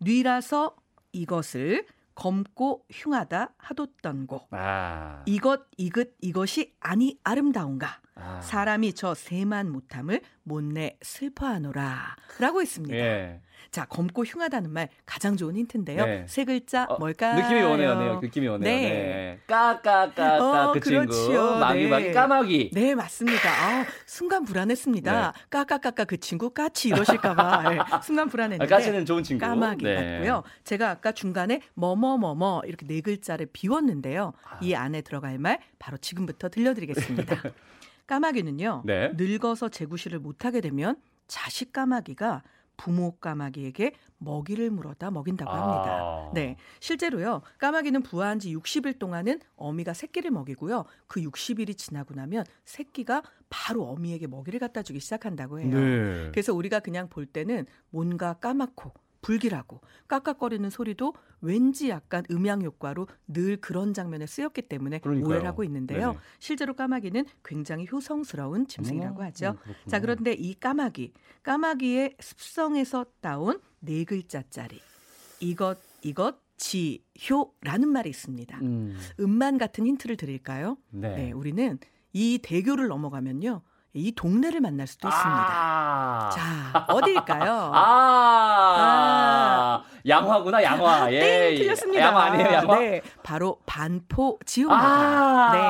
뉘라서 0.00 0.74
이것을 1.12 1.86
검고 2.14 2.84
흉하다 2.90 3.54
하뒀던 3.58 4.26
고 4.26 4.46
아. 4.50 5.22
이것 5.26 5.62
이긋 5.76 6.16
이것이 6.20 6.74
아니 6.80 7.18
아름다운가 7.24 8.00
아. 8.16 8.40
사람이 8.42 8.92
저 8.94 9.14
새만 9.14 9.70
못함을 9.70 10.20
못내 10.44 10.98
슬퍼하노라 11.02 12.16
라고 12.38 12.60
했습니다. 12.62 12.96
예. 12.96 13.40
자, 13.70 13.86
검고 13.86 14.24
흉하다는 14.24 14.70
말 14.70 14.88
가장 15.04 15.36
좋은 15.36 15.56
힌트인데요. 15.56 16.04
네. 16.06 16.24
세 16.28 16.44
글자 16.44 16.84
어, 16.84 16.96
뭘까요? 16.98 17.34
느낌이 17.42 17.60
오네요, 17.60 17.98
네. 17.98 18.18
느낌이 18.22 18.46
오네요. 18.46 18.58
네. 18.58 18.80
네. 18.88 19.40
까까까까 19.48 20.70
어, 20.70 20.72
그 20.72 20.80
친구. 20.80 21.06
그렇지요. 21.06 21.56
마귀마귀 21.56 22.04
네. 22.04 22.12
까마귀. 22.12 22.70
네, 22.72 22.94
맞습니다. 22.94 23.48
아, 23.50 23.84
순간 24.06 24.44
불안했습니다. 24.44 25.32
네. 25.32 25.40
까까까까 25.50 26.04
그 26.04 26.18
친구 26.18 26.50
까치 26.50 26.88
이러실까 26.90 27.34
봐 27.34 27.68
네, 27.68 27.78
순간 28.04 28.28
아, 28.28 28.30
불안했는데. 28.30 28.72
까치는 28.72 29.06
좋은 29.06 29.24
친구. 29.24 29.44
까마귀 29.44 29.84
네. 29.84 30.18
맞고요. 30.18 30.44
제가 30.62 30.90
아까 30.90 31.10
중간에 31.10 31.60
뭐뭐뭐뭐 31.74 32.62
이렇게 32.66 32.86
네 32.86 33.00
글자를 33.00 33.46
비웠는데요. 33.52 34.34
아. 34.48 34.58
이 34.62 34.74
안에 34.74 35.00
들어갈 35.00 35.38
말 35.38 35.58
바로 35.80 35.96
지금부터 35.96 36.48
들려드리겠습니다. 36.48 37.42
까마귀는요. 38.06 38.82
네. 38.84 39.12
늙어서 39.16 39.68
재구실을 39.68 40.18
못하게 40.18 40.60
되면 40.60 40.96
자식 41.26 41.72
까마귀가 41.72 42.42
부모 42.76 43.16
까마귀에게 43.18 43.92
먹이를 44.18 44.70
물어다 44.70 45.10
먹인다고 45.10 45.50
합니다. 45.50 45.98
아. 46.00 46.30
네, 46.34 46.56
실제로요. 46.80 47.42
까마귀는 47.58 48.02
부화한 48.02 48.40
지 48.40 48.54
60일 48.56 48.98
동안은 48.98 49.40
어미가 49.56 49.94
새끼를 49.94 50.30
먹이고요. 50.30 50.84
그 51.06 51.20
60일이 51.20 51.76
지나고 51.76 52.14
나면 52.14 52.44
새끼가 52.64 53.22
바로 53.48 53.84
어미에게 53.84 54.26
먹이를 54.26 54.58
갖다 54.58 54.82
주기 54.82 54.98
시작한다고 55.00 55.60
해요. 55.60 55.70
네. 55.78 56.30
그래서 56.32 56.52
우리가 56.52 56.80
그냥 56.80 57.08
볼 57.08 57.26
때는 57.26 57.66
뭔가 57.90 58.34
까맣고 58.34 58.92
불길하고 59.24 59.80
깍깍거리는 60.06 60.68
소리도 60.70 61.14
왠지 61.40 61.88
약간 61.88 62.24
음향 62.30 62.62
효과로 62.62 63.08
늘 63.26 63.56
그런 63.56 63.94
장면에 63.94 64.26
쓰였기 64.26 64.62
때문에 64.62 64.98
그러니까요. 64.98 65.28
오해를 65.28 65.48
하고 65.48 65.64
있는데요. 65.64 66.08
네네. 66.08 66.18
실제로 66.38 66.74
까마귀는 66.74 67.24
굉장히 67.42 67.86
효성스러운 67.90 68.66
짐승이라고 68.66 69.14
어머, 69.14 69.24
하죠. 69.24 69.50
음, 69.50 69.56
그렇구나. 69.56 69.86
자, 69.88 70.00
그런데 70.00 70.32
이 70.32 70.54
까마귀, 70.54 71.12
까마귀의 71.42 72.16
습성에서 72.20 73.06
따온 73.20 73.60
네 73.80 74.04
글자짜리 74.04 74.80
이것 75.40 75.78
이것 76.02 76.38
지효라는 76.56 77.88
말이 77.88 78.10
있습니다. 78.10 78.60
음, 78.60 78.96
음만 79.18 79.58
같은 79.58 79.86
힌트를 79.86 80.16
드릴까요? 80.16 80.76
네. 80.90 81.14
네, 81.16 81.32
우리는 81.32 81.78
이 82.12 82.38
대교를 82.42 82.88
넘어가면요. 82.88 83.62
이 83.96 84.12
동네를 84.12 84.60
만날 84.60 84.88
수도 84.88 85.06
있습니다. 85.08 85.46
아. 85.48 86.28
자, 86.32 86.84
어디일까요? 86.88 87.70
아. 88.82 89.82
양화구나, 90.06 90.62
양화. 90.64 91.12
예. 91.12 91.20
땡 91.20 91.58
틀렸습니다. 91.58 92.02
양화 92.02 92.22
아니에요, 92.24 92.52
양화? 92.52 92.78
네, 92.80 93.00
바로 93.22 93.60
반포 93.66 94.40
지호입니다. 94.44 94.84
아. 94.84 95.52
네. 95.52 95.60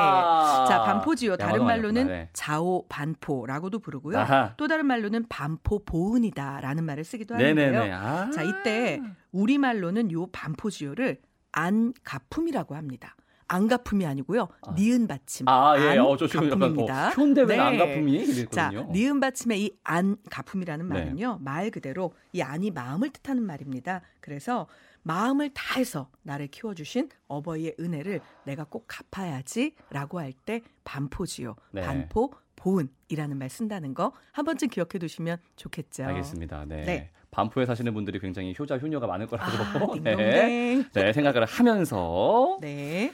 자, 0.67 0.81
반포 0.83 1.13
지호 1.13 1.37
다른 1.37 1.53
양화가 1.53 1.65
말로는 1.71 2.07
네. 2.07 2.29
자오 2.33 2.87
반포라고도 2.89 3.77
부르고요. 3.77 4.17
아하. 4.17 4.53
또 4.57 4.67
다른 4.67 4.87
말로는 4.87 5.27
반포 5.29 5.85
보은이다라는 5.85 6.83
말을 6.83 7.03
쓰기도 7.03 7.35
하는데요. 7.35 7.71
네네네. 7.71 7.91
아. 7.93 8.31
자, 8.31 8.41
이때 8.41 8.99
우리 9.31 9.59
말로는 9.59 10.11
요 10.11 10.25
반포 10.31 10.71
지호를 10.71 11.19
안가품이라고 11.51 12.75
합니다. 12.75 13.15
안가품이 13.47 14.05
아니고요. 14.05 14.47
아. 14.61 14.73
니은 14.77 15.07
받침. 15.07 15.47
아, 15.47 15.75
예. 15.79 15.97
어, 15.97 16.15
저 16.17 16.27
지금 16.27 16.45
약간 16.45 16.53
안가품입니다. 16.63 17.07
어, 17.07 17.11
효인데 17.11 17.41
왜 17.41 17.47
네. 17.55 17.59
안가품이? 17.59 18.25
자, 18.49 18.69
이랬거든요. 18.71 18.91
니은 18.93 19.19
받침의 19.19 19.61
이 19.63 19.71
안가품이라는 19.83 20.89
네. 20.89 20.93
말은요. 20.99 21.39
말 21.41 21.69
그대로 21.71 22.13
이 22.33 22.41
안이 22.41 22.71
마음을 22.71 23.09
뜻하는 23.11 23.43
말입니다. 23.43 24.01
그래서 24.19 24.67
마음을 25.03 25.51
다해서 25.53 26.09
나를 26.23 26.47
키워주신 26.47 27.09
어버이의 27.27 27.75
은혜를 27.79 28.21
내가 28.45 28.63
꼭 28.63 28.85
갚아야지라고 28.87 30.19
할 30.19 30.33
때 30.45 30.61
반포지요. 30.83 31.55
네. 31.71 31.81
반포 31.81 32.33
보은이라는 32.55 33.37
말 33.37 33.49
쓴다는 33.49 33.93
거 33.93 34.11
한 34.31 34.45
번쯤 34.45 34.69
기억해 34.69 34.97
두시면 34.99 35.37
좋겠죠. 35.55 36.05
알겠습니다. 36.05 36.65
네. 36.65 36.83
네. 36.85 37.11
반포에 37.35 37.65
사시는 37.65 37.93
분들이 37.93 38.17
굉장히 38.19 38.55
효자 38.57 38.77
효녀가 38.77 39.07
많을 39.07 39.27
거라고 39.27 39.51
아, 39.93 39.95
네. 40.01 40.85
네, 40.93 41.13
생각을 41.13 41.43
하면서 41.45 42.57
네. 42.61 43.13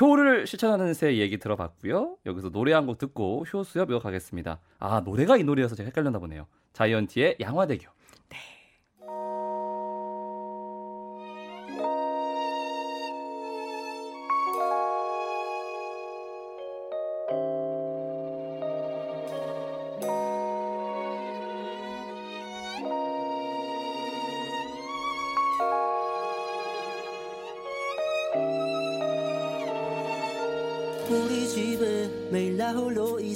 효를 0.00 0.46
실천하는 0.46 0.92
새 0.92 1.16
얘기 1.16 1.38
들어봤고요. 1.38 2.16
여기서 2.26 2.50
노래 2.50 2.72
한 2.74 2.84
곡 2.86 2.98
듣고 2.98 3.44
효 3.52 3.62
수업 3.64 3.90
이어가겠습니다. 3.90 4.60
아 4.78 5.00
노래가 5.00 5.38
이 5.38 5.44
노래여서 5.44 5.74
제가 5.74 5.86
헷갈렸나 5.86 6.18
보네요. 6.18 6.46
자이언티의 6.74 7.36
양화대교. 7.40 7.93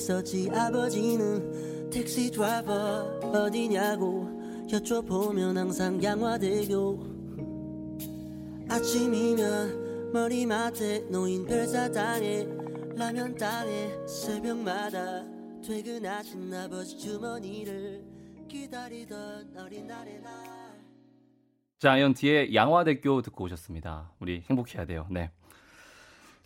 있었지 0.09 0.49
아버지는 0.51 1.91
택시 1.91 2.31
드라이버 2.31 2.73
어디냐고 3.33 4.67
여쭤보면 4.69 5.55
항상 5.55 6.03
양화대교 6.03 7.19
아침이면 8.71 10.13
머리맡에 10.13 11.01
놓인 11.11 11.45
별사탕에 11.45 12.47
라면 12.97 13.37
땅에 13.37 13.91
새벽마다 14.07 15.25
퇴근하신 15.63 16.55
아버지 16.55 16.99
주머니를 16.99 18.03
기다리던 18.49 19.57
어린 19.59 19.87
날의 19.87 20.21
날 20.23 20.33
자이언티의 21.79 22.55
양화대교 22.55 23.23
듣고 23.23 23.45
오셨습니다. 23.45 24.11
우리 24.19 24.43
행복해야 24.49 24.85
돼요. 24.87 25.07
네. 25.11 25.31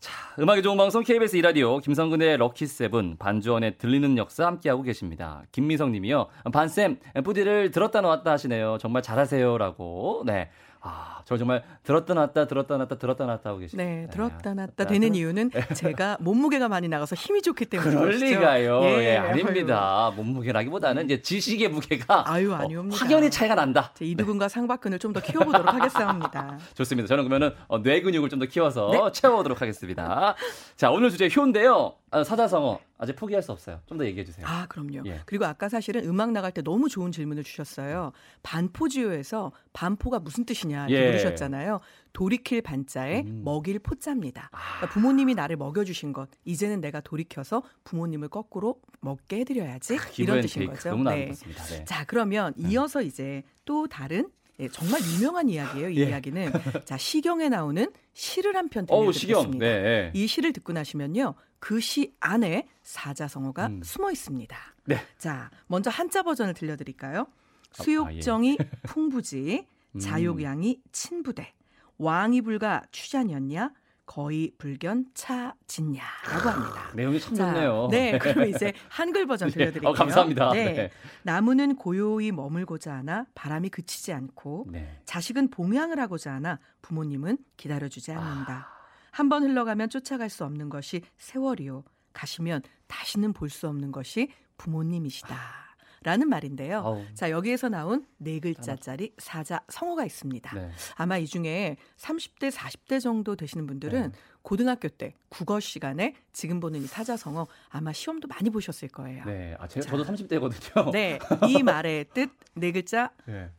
자, 0.02 0.11
음악이 0.40 0.62
좋은 0.62 0.76
방송 0.76 1.04
KBS 1.04 1.37
이라디오 1.37 1.78
김성근의 1.78 2.37
럭키 2.38 2.66
세븐 2.66 3.16
반주원의 3.18 3.78
들리는 3.78 4.18
역사 4.18 4.47
함께하고 4.47 4.82
계십니다. 4.82 5.44
김미성 5.52 5.92
님이요. 5.92 6.26
반쌤, 6.52 6.99
뿌디를 7.23 7.71
들었다 7.71 8.00
놨다 8.00 8.32
하시네요. 8.32 8.78
정말 8.80 9.02
잘하세요라고. 9.02 10.25
네. 10.26 10.50
아, 10.84 11.22
저 11.24 11.36
정말 11.36 11.62
들었다 11.84 12.12
놨다 12.12 12.46
들었다 12.48 12.76
놨다 12.76 12.96
들었다 12.98 13.24
놨다 13.24 13.50
하고 13.50 13.60
계시네요. 13.60 13.86
네, 13.86 14.08
들었다 14.10 14.52
놨다 14.52 14.72
들었다 14.74 14.84
되는. 14.86 15.14
이유는 15.14 15.50
제가 15.76 16.16
몸무게가 16.20 16.68
많이 16.68 16.88
나가서 16.88 17.14
힘이 17.14 17.40
좋기 17.40 17.66
때문에 17.66 17.88
그럴 17.88 18.06
그러시죠? 18.06 18.26
리가요. 18.26 18.82
예, 18.82 19.16
아유. 19.18 19.30
아닙니다. 19.30 20.12
몸무게라기보다는 20.16 21.04
이제 21.04 21.22
지식의 21.22 21.68
무게가 21.68 22.24
아유, 22.28 22.52
어, 22.52 22.56
아니옵니다. 22.56 22.96
확연히 22.96 23.30
차이가 23.30 23.54
난다. 23.54 23.92
제 23.94 24.04
이두근과 24.04 24.48
상박근을 24.48 24.98
좀 24.98 25.12
더 25.12 25.20
키워보도록 25.20 25.72
하겠습니다. 25.72 26.58
좋습니다. 26.74 27.06
저는 27.06 27.24
그러면은 27.28 27.54
어, 27.68 27.80
뇌 27.82 28.00
근육을 28.02 28.28
좀 28.28 28.40
더 28.40 28.46
키워서 28.46 28.90
네. 28.90 28.98
채워보도록 29.12 29.60
하겠습니다. 29.62 30.34
자, 30.74 30.90
오늘 30.90 31.10
주제 31.10 31.28
효인데요. 31.36 31.94
아, 32.10 32.24
사자성어 32.24 32.78
아직 32.98 33.14
포기할 33.16 33.42
수 33.42 33.52
없어요. 33.52 33.78
좀 33.86 33.98
더 33.98 34.04
얘기해 34.06 34.24
주세요. 34.24 34.44
아, 34.48 34.66
그럼요. 34.68 35.02
예. 35.06 35.20
그리고 35.26 35.44
아까 35.46 35.68
사실은 35.68 36.04
음악 36.04 36.32
나갈 36.32 36.50
때 36.52 36.60
너무 36.62 36.88
좋은 36.88 37.12
질문을 37.12 37.44
주셨어요. 37.44 38.12
반포지효에서 38.42 39.52
반포가 39.72 40.18
무슨 40.20 40.44
뜻이냐 40.44 40.71
이렇게 40.88 40.94
예. 40.94 41.06
물으셨잖아요. 41.08 41.80
돌이킬 42.12 42.62
반자에 42.62 43.22
음. 43.22 43.42
먹일 43.44 43.78
포자입니다. 43.78 44.50
그러니까 44.52 44.88
부모님이 44.90 45.34
나를 45.34 45.56
먹여주신 45.56 46.12
것, 46.12 46.28
이제는 46.44 46.80
내가 46.80 47.00
돌이켜서 47.00 47.62
부모님을 47.84 48.28
거꾸로 48.28 48.80
먹게 49.00 49.40
해드려야지 49.40 49.94
이런 50.18 50.40
기브앤 50.40 50.40
뜻인 50.42 50.66
거죠. 50.66 50.90
너무나 50.90 51.14
네. 51.14 51.32
네. 51.70 51.84
자, 51.84 52.04
그러면 52.06 52.52
이어서 52.56 53.00
이제 53.02 53.42
또 53.64 53.86
다른 53.86 54.28
예, 54.60 54.68
정말 54.68 55.00
유명한 55.00 55.48
이야기예요. 55.48 55.88
이 55.88 55.98
예. 56.00 56.08
이야기는 56.08 56.52
자 56.84 56.98
시경에 56.98 57.48
나오는 57.48 57.90
시를 58.12 58.54
한 58.54 58.68
편. 58.68 58.84
들려드리겠습니다. 58.84 59.58
네. 59.66 60.10
이 60.14 60.26
시를 60.26 60.52
듣고 60.52 60.72
나시면요. 60.74 61.34
그 61.58 61.80
시 61.80 62.12
안에 62.20 62.66
사자성어가 62.82 63.66
음. 63.68 63.80
숨어 63.82 64.10
있습니다. 64.10 64.56
네. 64.84 64.96
자, 65.16 65.50
먼저 65.68 65.88
한자 65.90 66.22
버전을 66.22 66.54
들려드릴까요? 66.54 67.20
아, 67.20 67.82
수욕정이 67.82 68.58
풍부지, 68.82 69.64
음. 69.66 69.71
자욕양이 70.00 70.80
친부대, 70.92 71.52
왕이 71.99 72.42
불가 72.42 72.82
추자년냐, 72.90 73.72
거의 74.04 74.52
불견 74.58 75.06
차진냐라고 75.14 76.49
합니다. 76.50 76.90
내용이 76.94 77.20
참 77.20 77.34
자, 77.34 77.52
좋네요. 77.52 77.88
네, 77.90 78.18
그럼 78.18 78.49
이제 78.49 78.72
한글 78.90 79.26
버전 79.26 79.49
네. 79.49 79.54
들려드릴게요. 79.54 79.90
어, 79.90 79.94
감사합니다. 79.94 80.52
네. 80.52 80.72
네. 80.72 80.90
나무는 81.22 81.76
고요히 81.76 82.32
머물고자 82.32 82.92
하나 82.92 83.26
바람이 83.34 83.70
그치지 83.70 84.12
않고 84.12 84.66
네. 84.70 85.00
자식은 85.06 85.49
봉양을 85.50 85.99
하고자 86.00 86.32
하나 86.32 86.58
부모님은 86.82 87.38
기다려주지 87.56 88.12
않는다. 88.12 88.52
아. 88.68 88.82
한번 89.12 89.44
흘러가면 89.44 89.88
쫓아갈 89.88 90.28
수 90.30 90.44
없는 90.44 90.68
것이 90.68 91.02
세월이요. 91.18 91.84
가시면 92.12 92.62
다시는 92.88 93.32
볼 93.32 93.49
수 93.49 93.68
없는 93.68 93.92
것이 93.92 94.28
부모님이시다. 94.58 95.62
라는 96.04 96.28
말인데요. 96.28 96.78
아우. 96.78 97.04
자, 97.14 97.30
여기에서 97.30 97.68
나온 97.68 98.06
네 98.18 98.40
글자짜리 98.40 99.14
사자 99.18 99.61
성어가 99.68 100.04
있습니다. 100.04 100.54
네. 100.54 100.71
아마 100.97 101.18
이 101.18 101.26
중에 101.26 101.76
30대, 101.97 102.50
40대 102.50 103.00
정도 103.00 103.37
되시는 103.37 103.66
분들은 103.66 104.02
네. 104.02 104.18
고등학교 104.42 104.88
때 104.88 105.14
국어 105.28 105.61
시간에 105.61 106.14
지금 106.32 106.61
보는 106.61 106.82
이 106.82 106.87
사자성어 106.87 107.47
아마 107.68 107.92
시험도 107.92 108.28
많이 108.28 108.50
보셨을 108.50 108.88
거예요. 108.88 109.25
네. 109.25 109.56
아, 109.59 109.68
제, 109.68 109.80
자. 109.80 109.90
저도 109.90 110.04
30대거든요. 110.04 110.90
네, 110.92 111.18
이 111.49 111.62
말의 111.62 112.06
뜻 112.12 112.30
네 112.54 112.73
글자 112.73 113.11
예. 113.28 113.50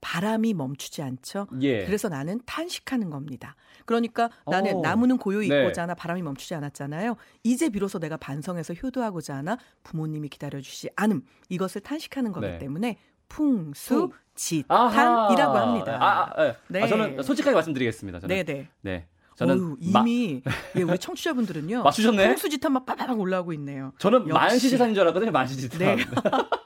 바람이 0.00 0.54
멈추지 0.54 1.02
않죠. 1.02 1.46
예. 1.60 1.84
그래서 1.84 2.08
나는 2.08 2.40
탄식하는 2.46 3.10
겁니다. 3.10 3.54
그러니까 3.84 4.30
나는 4.46 4.74
오. 4.76 4.80
나무는 4.82 5.18
고요히 5.18 5.48
네. 5.48 5.60
있고자 5.62 5.82
하나 5.82 5.94
바람이 5.94 6.22
멈추지 6.22 6.54
않았잖아요. 6.54 7.16
이제 7.42 7.68
비로소 7.68 7.98
내가 7.98 8.16
반성해서 8.16 8.74
효도하고자 8.74 9.34
하나 9.36 9.58
부모님이 9.82 10.28
기다려주시 10.28 10.90
않음 10.96 11.22
이것을 11.48 11.80
탄식하는 11.82 12.32
거기 12.32 12.46
네. 12.46 12.58
때문에 12.58 12.96
풍수. 13.28 14.10
지탄이라고 14.34 15.54
합니다. 15.58 15.98
아, 16.00 16.30
아, 16.34 16.46
예. 16.46 16.56
네. 16.68 16.82
아, 16.82 16.86
저는 16.86 17.22
솔직하게 17.22 17.54
말씀드리겠습니다. 17.54 18.20
저는. 18.20 18.44
네네. 18.44 18.68
네. 18.80 19.06
저는 19.36 19.54
어휴, 19.54 19.76
마- 19.92 20.00
이미 20.00 20.42
예, 20.76 20.82
우리 20.82 20.98
청취자분들은요. 20.98 21.82
맞추셨네? 21.84 22.26
풍수지탄만 22.28 22.84
빠바박 22.86 23.20
올라오고 23.20 23.52
있네요. 23.54 23.92
저는. 23.98 24.28
만시지산인 24.28 24.94
줄 24.94 25.02
알았거든요. 25.02 25.30
만시지산. 25.30 25.78
네. 25.78 25.96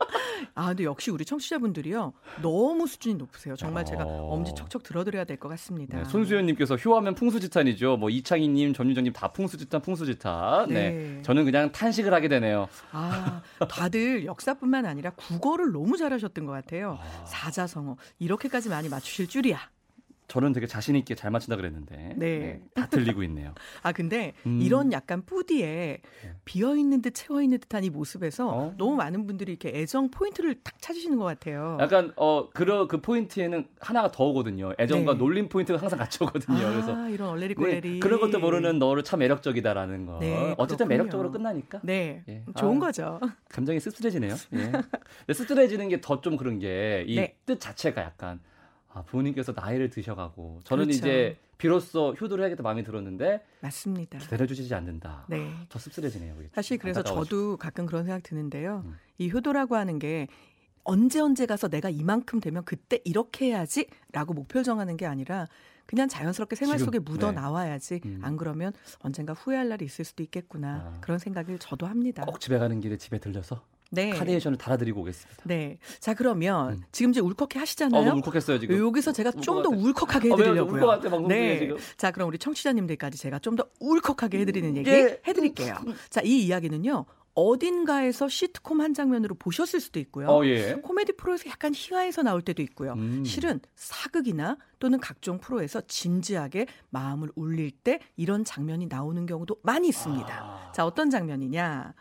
아, 0.54 0.68
근데 0.68 0.84
역시 0.84 1.10
우리 1.10 1.24
청취자분들이요. 1.24 2.12
너무 2.42 2.86
수준이 2.86 3.14
높으세요. 3.16 3.56
정말 3.56 3.84
제가 3.84 4.04
어. 4.04 4.28
엄지 4.32 4.52
척척 4.54 4.82
들어드려야 4.82 5.24
될 5.24 5.36
것 5.36 5.48
같습니다. 5.48 5.98
네, 5.98 6.04
손수연님께서 6.04 6.76
효하면 6.76 7.14
풍수지탄이죠. 7.14 7.96
뭐 7.96 8.08
이창희님, 8.10 8.72
전유정님 8.72 9.12
다 9.12 9.28
풍수지탄, 9.28 9.82
풍수지탄. 9.82 10.68
네. 10.68 10.90
네. 10.90 11.22
저는 11.22 11.44
그냥 11.44 11.72
탄식을 11.72 12.12
하게 12.14 12.28
되네요. 12.28 12.68
아, 12.92 13.42
다들 13.68 14.24
역사뿐만 14.26 14.86
아니라 14.86 15.10
국어를 15.10 15.72
너무 15.72 15.96
잘하셨던 15.96 16.46
것 16.46 16.52
같아요. 16.52 16.98
사자성어 17.26 17.96
이렇게까지 18.18 18.68
많이 18.68 18.88
맞추실 18.88 19.26
줄이야. 19.28 19.58
저는 20.26 20.52
되게 20.54 20.66
자신 20.66 20.96
있게 20.96 21.14
잘 21.14 21.30
맞춘다 21.30 21.56
그랬는데 21.56 22.14
네. 22.16 22.60
다 22.74 22.86
들리고 22.88 23.22
있네요. 23.24 23.54
아 23.82 23.92
근데 23.92 24.32
음. 24.46 24.60
이런 24.62 24.90
약간 24.92 25.22
뿌디에 25.24 26.00
비어 26.46 26.76
있는 26.76 27.02
듯 27.02 27.12
채워 27.14 27.42
있는 27.42 27.58
듯한 27.58 27.84
이 27.84 27.90
모습에서 27.90 28.48
어? 28.48 28.74
너무 28.78 28.96
많은 28.96 29.26
분들이 29.26 29.52
이렇게 29.52 29.70
애정 29.78 30.10
포인트를 30.10 30.56
탁 30.62 30.80
찾으시는 30.80 31.18
것 31.18 31.24
같아요. 31.24 31.76
약간 31.80 32.12
어 32.16 32.48
그런 32.54 32.88
그 32.88 33.00
포인트에는 33.02 33.66
하나가 33.80 34.10
더 34.10 34.24
오거든요. 34.24 34.72
애정과 34.78 35.12
네. 35.12 35.18
놀림 35.18 35.48
포인트가 35.48 35.78
항상 35.78 35.98
같이 35.98 36.22
오거든요. 36.24 36.56
아, 36.66 36.70
그래서 36.70 37.08
이런 37.10 37.28
얼레리 37.28 37.48
네, 37.48 37.54
꼴레리 37.54 38.00
그런 38.00 38.18
것도 38.20 38.38
모르는 38.40 38.78
너를 38.78 39.04
참 39.04 39.20
매력적이다라는 39.20 40.06
거. 40.06 40.18
네, 40.20 40.54
어쨌든 40.56 40.86
그렇군요. 40.86 40.88
매력적으로 40.88 41.30
끝나니까 41.32 41.80
네, 41.82 42.24
예. 42.28 42.44
좋은 42.56 42.78
아. 42.78 42.80
거죠. 42.80 43.20
감정이 43.50 43.78
씁쓸해지네요. 43.78 44.34
예. 44.54 44.56
근데 45.26 45.32
씁쓸해지는 45.34 45.88
게 45.90 46.00
더 46.00 46.20
좀 46.22 46.36
그런 46.38 46.58
게 46.58 47.04
이뜻 47.06 47.34
네. 47.46 47.58
자체가 47.58 48.00
약간 48.02 48.40
아, 48.94 49.02
부모님께서 49.02 49.52
나이를 49.52 49.90
드셔가고 49.90 50.60
저는 50.64 50.84
그렇죠. 50.84 50.98
이제 50.98 51.36
비로소 51.58 52.12
효도를 52.12 52.44
하겠다 52.44 52.62
마음이 52.62 52.84
들었는데 52.84 53.44
맞습니다. 53.60 54.18
기다려주시지 54.18 54.72
않는다. 54.72 55.26
네. 55.28 55.50
더 55.68 55.78
씁쓸해지네요. 55.78 56.36
사실 56.52 56.78
그래서. 56.78 57.02
저도 57.02 57.56
가끔 57.56 57.86
그런 57.86 58.04
생각 58.04 58.22
드는데요. 58.22 58.82
음. 58.86 58.96
이 59.18 59.30
효도라고 59.30 59.74
하는 59.74 59.98
게 59.98 60.28
언제 60.84 61.20
언제 61.20 61.44
가서 61.46 61.68
내가 61.68 61.90
이만큼 61.90 62.40
되면 62.40 62.64
그때 62.64 63.00
이렇게 63.04 63.46
해야지라고 63.46 64.32
목표를 64.32 64.62
정하는 64.62 64.96
게 64.96 65.06
아니라 65.06 65.48
그냥 65.86 66.08
자연스럽게 66.08 66.56
생활 66.56 66.78
지금, 66.78 66.86
속에 66.86 66.98
묻어 66.98 67.30
네. 67.30 67.40
나와야지 67.40 68.00
음. 68.04 68.20
안 68.22 68.36
그러면 68.36 68.72
언젠가 69.00 69.32
후회할 69.32 69.68
날이 69.68 69.84
있을 69.84 70.04
수도 70.04 70.22
있겠구나 70.22 70.92
아. 70.94 71.00
그런 71.00 71.18
생각을 71.18 71.58
저도 71.58 71.86
합니다. 71.86 72.24
꼭 72.24 72.40
집에 72.40 72.58
가는 72.58 72.80
길에 72.80 72.96
집에 72.96 73.18
들려서 73.18 73.62
네. 73.90 74.10
카네이션을 74.10 74.58
달아드리고 74.58 75.00
오겠습니다. 75.02 75.42
네. 75.44 75.78
자 76.00 76.14
그러면 76.14 76.72
음. 76.74 76.82
지금 76.92 77.10
이제 77.10 77.20
울컥해 77.20 77.58
어, 77.58 77.60
하시잖아요. 77.60 78.04
너무 78.04 78.18
울컥했어요 78.18 78.58
지금. 78.58 78.78
여기서 78.78 79.12
제가 79.12 79.30
좀 79.32 79.62
더 79.62 79.68
울컥. 79.70 79.84
울컥하게 80.08 80.32
어, 80.32 80.36
왜요? 80.36 80.50
해드리려고요. 80.50 80.86
방송 81.02 81.28
중에 81.28 81.38
네. 81.38 81.58
지금. 81.60 81.76
자, 81.96 82.10
그럼 82.10 82.28
우리 82.28 82.38
청취자님들까지 82.38 83.18
제가 83.18 83.38
좀 83.38 83.54
더 83.56 83.66
울컥하게 83.80 84.40
해드리는 84.40 84.76
얘기 84.78 84.90
예. 84.90 85.20
해드릴게요. 85.26 85.76
자, 86.10 86.20
이 86.24 86.40
이야기는요. 86.46 87.04
어딘가에서 87.36 88.28
시트콤 88.28 88.80
한 88.80 88.94
장면으로 88.94 89.34
보셨을 89.34 89.80
수도 89.80 89.98
있고요. 90.00 90.28
어 90.28 90.44
예. 90.46 90.74
코미디 90.74 91.12
프로에서 91.16 91.48
약간 91.50 91.72
희화해서 91.74 92.22
나올 92.22 92.42
때도 92.42 92.62
있고요. 92.62 92.92
음. 92.94 93.24
실은 93.24 93.60
사극이나 93.74 94.56
또는 94.78 95.00
각종 95.00 95.38
프로에서 95.38 95.80
진지하게 95.86 96.66
마음을 96.90 97.30
울릴 97.34 97.70
때 97.72 97.98
이런 98.16 98.44
장면이 98.44 98.86
나오는 98.86 99.26
경우도 99.26 99.56
많이 99.62 99.88
있습니다. 99.88 100.28
아. 100.32 100.72
자, 100.72 100.86
어떤 100.86 101.10
장면이냐? 101.10 101.94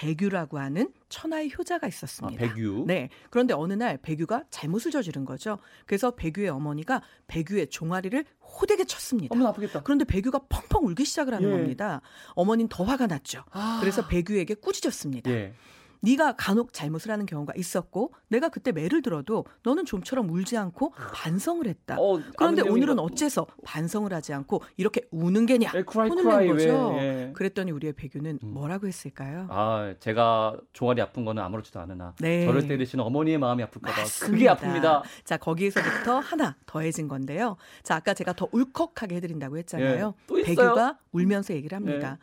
백유라고 0.00 0.58
하는 0.58 0.90
천하의 1.10 1.52
효자가 1.56 1.86
아, 1.86 1.88
있었습니다. 1.88 2.54
백유. 2.54 2.84
네. 2.86 3.10
그런데 3.28 3.52
어느 3.52 3.74
날 3.74 3.98
백유가 3.98 4.44
잘못을 4.50 4.90
저지른 4.90 5.26
거죠. 5.26 5.58
그래서 5.84 6.12
백유의 6.12 6.48
어머니가 6.48 7.02
백유의 7.26 7.68
종아리를 7.68 8.24
호되게 8.40 8.84
쳤습니다. 8.84 9.34
어머 9.34 9.48
아프겠다. 9.48 9.82
그런데 9.82 10.06
백유가 10.06 10.40
펑펑 10.48 10.86
울기 10.86 11.04
시작을 11.04 11.34
하는 11.34 11.48
예. 11.48 11.52
겁니다. 11.52 12.00
어머니는 12.34 12.68
더 12.68 12.84
화가 12.84 13.08
났죠. 13.08 13.44
아. 13.50 13.78
그래서 13.80 14.06
백유에게 14.08 14.54
꾸짖었습니다. 14.54 15.30
예. 15.30 15.54
네가 16.00 16.32
간혹 16.36 16.72
잘못을 16.72 17.10
하는 17.10 17.26
경우가 17.26 17.52
있었고 17.56 18.12
내가 18.28 18.48
그때 18.48 18.72
매를 18.72 19.02
들어도 19.02 19.44
너는 19.62 19.84
좀처럼 19.84 20.30
울지 20.30 20.56
않고 20.56 20.90
반성을 20.90 21.66
했다. 21.66 21.96
어, 21.98 22.20
그런데 22.36 22.62
오늘은 22.62 22.98
어째서 22.98 23.46
반성을 23.64 24.12
하지 24.12 24.32
않고 24.32 24.62
이렇게 24.76 25.02
우는 25.10 25.46
게냐? 25.46 25.72
예, 25.74 25.82
크라이 25.82 26.08
혼을 26.08 26.24
낸 26.24 26.52
거죠. 26.52 26.90
왜? 26.94 27.28
예. 27.28 27.32
그랬더니 27.32 27.70
우리의 27.72 27.92
백유는 27.94 28.40
음. 28.42 28.48
뭐라고 28.54 28.86
했을까요? 28.86 29.46
아, 29.50 29.94
제가 30.00 30.56
종아리 30.72 31.00
아픈 31.00 31.24
거는 31.24 31.42
아무렇지도 31.42 31.80
않으나 31.80 32.14
네. 32.18 32.46
저를 32.46 32.66
때리시는 32.66 33.04
어머니의 33.04 33.38
마음이 33.38 33.62
아플까봐 33.64 34.02
그게. 34.20 34.46
아픕니다. 34.46 35.02
자, 35.24 35.36
거기에서부터 35.36 36.18
하나 36.18 36.56
더해진 36.66 37.08
건데요. 37.08 37.56
자, 37.82 37.96
아까 37.96 38.14
제가 38.14 38.32
더 38.32 38.48
울컥하게 38.50 39.16
해드린다고 39.16 39.58
했잖아요. 39.58 40.14
예, 40.16 40.26
또 40.26 40.38
있어요? 40.38 40.56
백유가 40.56 40.98
울면서 41.12 41.54
얘기를 41.54 41.76
합니다. 41.76 42.18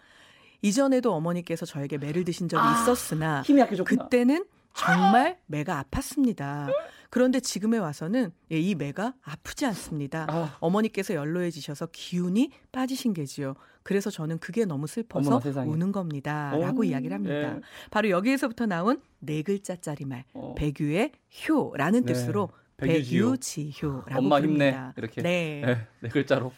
이전에도 0.61 1.13
어머니께서 1.13 1.65
저에게 1.65 1.97
매를 1.97 2.23
드신 2.23 2.49
적이 2.49 2.61
아, 2.63 2.81
있었으나. 2.81 3.43
그때는 3.85 4.45
정말 4.73 5.39
매가 5.47 5.83
아팠습니다. 5.83 6.67
그런데 7.09 7.39
지금에 7.39 7.77
와서는 7.77 8.31
예, 8.51 8.59
이 8.59 8.75
매가 8.75 9.13
아프지 9.23 9.65
않습니다. 9.65 10.27
아. 10.29 10.57
어머니께서 10.59 11.13
연로해지셔서 11.13 11.87
기운이 11.91 12.51
빠지신 12.71 13.13
게지요. 13.13 13.55
그래서 13.83 14.09
저는 14.09 14.39
그게 14.39 14.65
너무 14.65 14.85
슬퍼서. 14.85 15.41
우는 15.65 15.93
겁니다라고 15.93 16.81
오, 16.81 16.83
이야기를 16.83 17.15
합니다. 17.15 17.55
예. 17.55 17.61
바로 17.89 18.09
여기에서부터 18.09 18.65
나온 18.65 19.01
네 19.19 19.41
글자짜리 19.41 20.03
말 20.05 20.25
어. 20.33 20.53
백유의 20.57 21.11
효라는 21.47 22.03
네. 22.05 22.13
뜻으로 22.13 22.47
백유지효. 22.47 22.66
백유지효 22.77 24.03
라고 24.07 24.19
엄마 24.19 24.39
힘내 24.39 24.71
부릅니다. 24.71 24.93
이렇게 24.97 25.21
네. 25.23 25.61
네, 25.65 25.87
네 25.99 26.09
글자로 26.09 26.53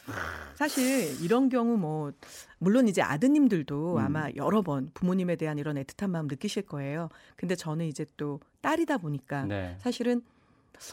사실 0.55 1.23
이런 1.23 1.47
경우 1.47 1.77
뭐 1.77 2.11
물론 2.57 2.89
이제 2.89 3.01
아드님들도 3.01 3.93
음. 3.93 3.97
아마 3.97 4.29
여러 4.35 4.61
번 4.61 4.91
부모님에 4.93 5.37
대한 5.37 5.57
이런 5.57 5.77
애틋한 5.77 6.09
마음 6.09 6.27
느끼실 6.27 6.63
거예요. 6.63 7.09
근데 7.37 7.55
저는 7.55 7.85
이제 7.85 8.05
또 8.17 8.41
딸이다 8.61 8.97
보니까 8.97 9.45
네. 9.45 9.77
사실은 9.79 10.21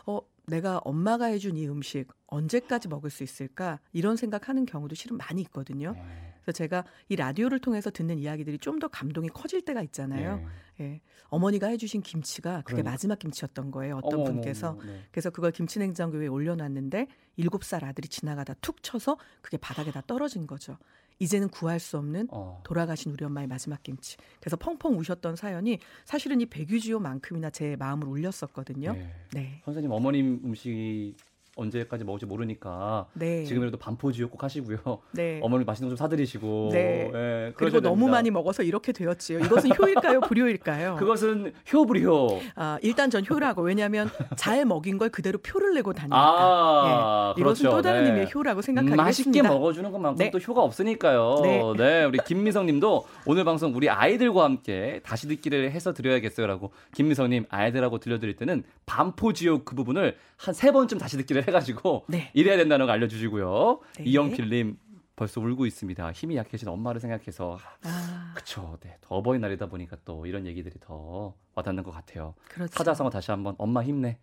어 0.06 0.20
내가 0.46 0.78
엄마가 0.84 1.26
해준 1.26 1.56
이 1.56 1.66
음식 1.66 2.06
언제까지 2.28 2.86
먹을 2.88 3.10
수 3.10 3.24
있을까 3.24 3.80
이런 3.92 4.16
생각하는 4.16 4.64
경우도 4.64 4.94
실은 4.94 5.16
많이 5.16 5.42
있거든요. 5.42 5.92
네. 5.92 6.35
그래서 6.46 6.56
제가 6.58 6.84
이 7.08 7.16
라디오를 7.16 7.58
통해서 7.58 7.90
듣는 7.90 8.18
이야기들이 8.20 8.58
좀 8.58 8.76
더 8.76 8.88
감동이 8.88 9.30
커질 9.30 9.62
때가 9.62 9.80
있잖아요. 9.84 10.36
네. 10.76 10.84
예. 10.84 11.00
어머니가 11.28 11.68
해주신 11.68 12.02
김치가 12.02 12.58
그게 12.58 12.74
그러니까. 12.74 12.90
마지막 12.90 13.18
김치였던 13.18 13.70
거예요. 13.70 13.96
어떤 14.02 14.20
어머, 14.20 14.24
분께서 14.24 14.78
네. 14.84 15.00
그래서 15.10 15.30
그걸 15.30 15.50
김치냉장고에 15.50 16.26
올려놨는데 16.26 17.06
일곱 17.36 17.64
살 17.64 17.86
아들이 17.86 18.06
지나가다 18.08 18.52
툭 18.60 18.82
쳐서 18.82 19.16
그게 19.40 19.56
바닥에 19.56 19.90
다 19.92 20.02
떨어진 20.06 20.46
거죠. 20.46 20.76
이제는 21.18 21.48
구할 21.48 21.80
수 21.80 21.96
없는 21.96 22.28
어. 22.30 22.60
돌아가신 22.64 23.12
우리 23.12 23.24
엄마의 23.24 23.46
마지막 23.46 23.82
김치. 23.82 24.18
그래서 24.40 24.58
펑펑 24.58 24.98
우셨던 24.98 25.36
사연이 25.36 25.78
사실은 26.04 26.42
이 26.42 26.46
백유지효만큼이나 26.46 27.48
제 27.48 27.76
마음을 27.76 28.06
울렸었거든요. 28.06 28.92
네. 28.92 29.10
네. 29.32 29.62
선생님 29.64 29.90
어머님 29.90 30.42
음식이 30.44 31.16
언제까지 31.56 32.04
먹을지 32.04 32.26
모르니까 32.26 33.06
네. 33.14 33.44
지금이라도 33.44 33.78
반포지옥 33.78 34.30
꼭 34.30 34.44
하시고요. 34.44 34.78
네. 35.12 35.40
어머니 35.42 35.64
맛있는 35.64 35.88
거 35.88 35.96
좀 35.96 35.96
사드리시고. 35.96 36.68
네. 36.72 37.10
예, 37.14 37.52
그리고 37.56 37.80
너무 37.80 37.96
됩니다. 38.02 38.10
많이 38.12 38.30
먹어서 38.30 38.62
이렇게 38.62 38.92
되었지요. 38.92 39.38
이것은 39.40 39.70
효일까요, 39.78 40.20
불효일까요? 40.20 40.96
그것은 41.00 41.52
효불효. 41.72 42.40
아, 42.56 42.78
일단 42.82 43.08
전 43.10 43.24
효라고. 43.28 43.62
왜냐하면 43.62 44.10
잘 44.36 44.64
먹인 44.66 44.98
걸 44.98 45.08
그대로 45.08 45.38
표를 45.38 45.72
내고 45.74 45.92
다니니까. 45.94 46.16
아, 46.18 47.34
예. 47.36 47.40
이것은 47.40 47.62
그렇죠. 47.62 47.76
또 47.76 47.82
다른 47.82 48.04
네. 48.04 48.10
의미의 48.10 48.28
효라고 48.34 48.60
음, 48.60 48.62
생각하겠습니다. 48.62 49.02
맛있게 49.02 49.42
먹어주는 49.42 49.90
것만큼 49.90 50.18
네. 50.18 50.30
또 50.30 50.38
효가 50.38 50.62
없으니까요. 50.62 51.40
네. 51.42 51.62
네. 51.78 52.04
우리 52.04 52.18
김미성님도 52.18 53.06
오늘 53.24 53.44
방송 53.44 53.74
우리 53.74 53.88
아이들과 53.88 54.44
함께 54.44 55.00
다시 55.04 55.26
듣기를 55.28 55.70
해서 55.70 55.94
드려야겠어요라고 55.94 56.70
김미성님 56.94 57.46
아이들하고 57.48 57.98
들려드릴 57.98 58.36
때는 58.36 58.64
반포지옥 58.84 59.64
그 59.64 59.74
부분을 59.74 60.16
한 60.36 60.54
세 60.56 60.70
번쯤 60.72 60.98
다시 60.98 61.16
듣기를 61.18 61.45
해가지고 61.48 62.04
네. 62.08 62.30
이래야 62.34 62.56
된다는 62.56 62.86
거 62.86 62.92
알려주시고요. 62.92 63.80
네. 63.98 64.04
이영필님 64.04 64.78
벌써 65.16 65.40
울고 65.40 65.64
있습니다. 65.66 66.12
힘이 66.12 66.36
약해진 66.36 66.68
엄마를 66.68 67.00
생각해서 67.00 67.58
아, 67.82 68.32
그쵸. 68.36 68.78
네. 68.82 68.96
더 69.00 69.14
어버이날이다 69.16 69.66
보니까 69.66 69.96
또 70.04 70.26
이런 70.26 70.46
얘기들이 70.46 70.78
더 70.80 71.34
와닿는 71.54 71.82
것 71.82 71.90
같아요. 71.90 72.34
그렇죠. 72.48 72.72
사자성어 72.76 73.10
다시 73.10 73.30
한번 73.30 73.54
엄마 73.58 73.82
힘내. 73.82 74.18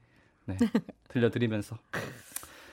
네. 0.45 0.57
들려드리면서 1.09 1.77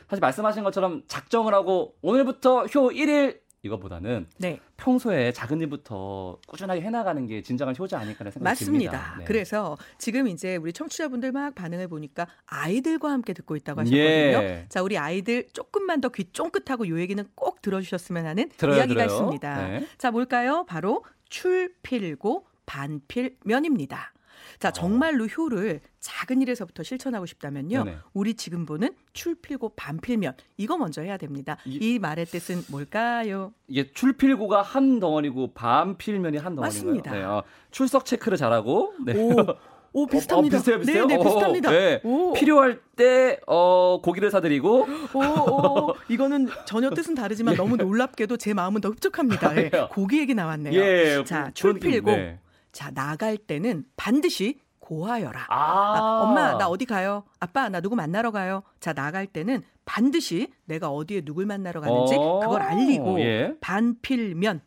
사실 0.08 0.20
말씀하신 0.20 0.64
것처럼 0.64 1.02
작정을 1.06 1.54
하고 1.54 1.96
오늘부터 2.02 2.66
효 2.66 2.90
1일 2.90 3.40
이거보다는 3.62 4.26
네, 4.38 4.58
평소에 4.78 5.32
작은 5.32 5.60
일부터 5.60 6.38
꾸준하게 6.46 6.80
해나가는 6.80 7.26
게 7.26 7.42
진정한 7.42 7.74
효자 7.78 7.98
아닐까라는 7.98 8.32
생각이 8.32 8.42
맞습니다. 8.50 8.90
듭니다. 8.92 9.14
네. 9.18 9.24
그래서 9.24 9.76
지금 9.98 10.28
이제 10.28 10.56
우리 10.56 10.72
청취자분들 10.72 11.32
막 11.32 11.54
반응을 11.54 11.88
보니까 11.88 12.26
아이들과 12.46 13.10
함께 13.10 13.32
듣고 13.34 13.56
있다고 13.56 13.80
하셨거든요. 13.82 13.98
예. 14.08 14.64
자, 14.68 14.82
우리 14.82 14.96
아이들 14.96 15.46
조금만 15.52 16.00
더 16.00 16.08
귀 16.10 16.24
쫑긋하고 16.32 16.88
요 16.88 16.98
얘기는 16.98 17.22
꼭 17.36 17.62
들어주셨으면 17.62 18.26
하는 18.26 18.48
들어요, 18.56 18.78
이야기가 18.78 19.02
들어요. 19.06 19.16
있습니다. 19.18 19.68
네. 19.68 19.86
자, 19.98 20.10
뭘까요? 20.10 20.64
바로 20.66 21.04
출필고 21.28 22.46
반필면입니다. 22.66 24.12
자, 24.60 24.70
정말로 24.70 25.24
효를 25.26 25.80
작은 26.00 26.42
일에서부터 26.42 26.82
실천하고 26.82 27.24
싶다면요. 27.24 27.82
네네. 27.82 27.96
우리 28.12 28.34
지금 28.34 28.66
보는 28.66 28.90
출필고 29.14 29.70
반필면 29.70 30.34
이거 30.58 30.76
먼저 30.76 31.00
해야 31.00 31.16
됩니다. 31.16 31.56
이- 31.64 31.94
이 31.94 31.98
말의 31.98 32.26
뜻은 32.26 32.64
뭘까요? 32.68 33.54
이게 33.68 33.90
출필고가 33.90 34.60
한 34.60 35.00
덩어리고 35.00 35.54
반필면이 35.54 36.36
한 36.36 36.54
덩어리인가요? 36.56 36.84
맞습니다. 36.84 37.12
네, 37.12 37.22
어, 37.22 37.42
출석 37.70 38.04
체크를 38.04 38.36
잘하고 38.36 38.92
네. 39.06 39.14
오, 39.14 39.30
오 39.94 40.06
비슷합니다. 40.06 40.56
어, 40.56 40.60
비슷해요, 40.60 40.78
비슷해요? 40.80 41.06
네, 41.06 41.14
네, 41.14 41.20
오, 41.20 41.24
비슷합니다. 41.24 41.70
네. 41.70 42.00
오. 42.04 42.32
필요할 42.34 42.80
때 42.96 43.40
어, 43.46 44.00
고기를 44.02 44.30
사드리고 44.30 44.86
오, 45.14 45.18
오, 45.18 45.94
이거는 46.10 46.48
전혀 46.66 46.90
뜻은 46.90 47.14
다르지만 47.14 47.54
너무 47.56 47.76
놀랍게도 47.78 48.36
제 48.36 48.52
마음은 48.52 48.82
더 48.82 48.90
흡족합니다. 48.90 49.56
예? 49.56 49.70
고기 49.90 50.18
얘기 50.18 50.34
나왔네요. 50.34 50.78
예, 50.78 51.24
자, 51.24 51.50
출필고 51.54 52.10
네. 52.10 52.38
자 52.72 52.90
나갈 52.90 53.36
때는 53.36 53.84
반드시 53.96 54.60
고하여라. 54.78 55.46
아, 55.48 55.54
아, 55.54 56.20
엄마 56.22 56.56
나 56.56 56.68
어디 56.68 56.84
가요? 56.84 57.24
아빠 57.38 57.68
나 57.68 57.80
누구 57.80 57.94
만나러 57.96 58.30
가요? 58.30 58.62
자 58.80 58.92
나갈 58.92 59.26
때는 59.26 59.62
반드시 59.84 60.52
내가 60.64 60.90
어디에 60.90 61.22
누굴 61.22 61.46
만나러 61.46 61.80
가는지 61.80 62.14
어, 62.16 62.40
그걸 62.40 62.62
알리고 62.62 63.20
예. 63.20 63.54
반필면 63.60 64.60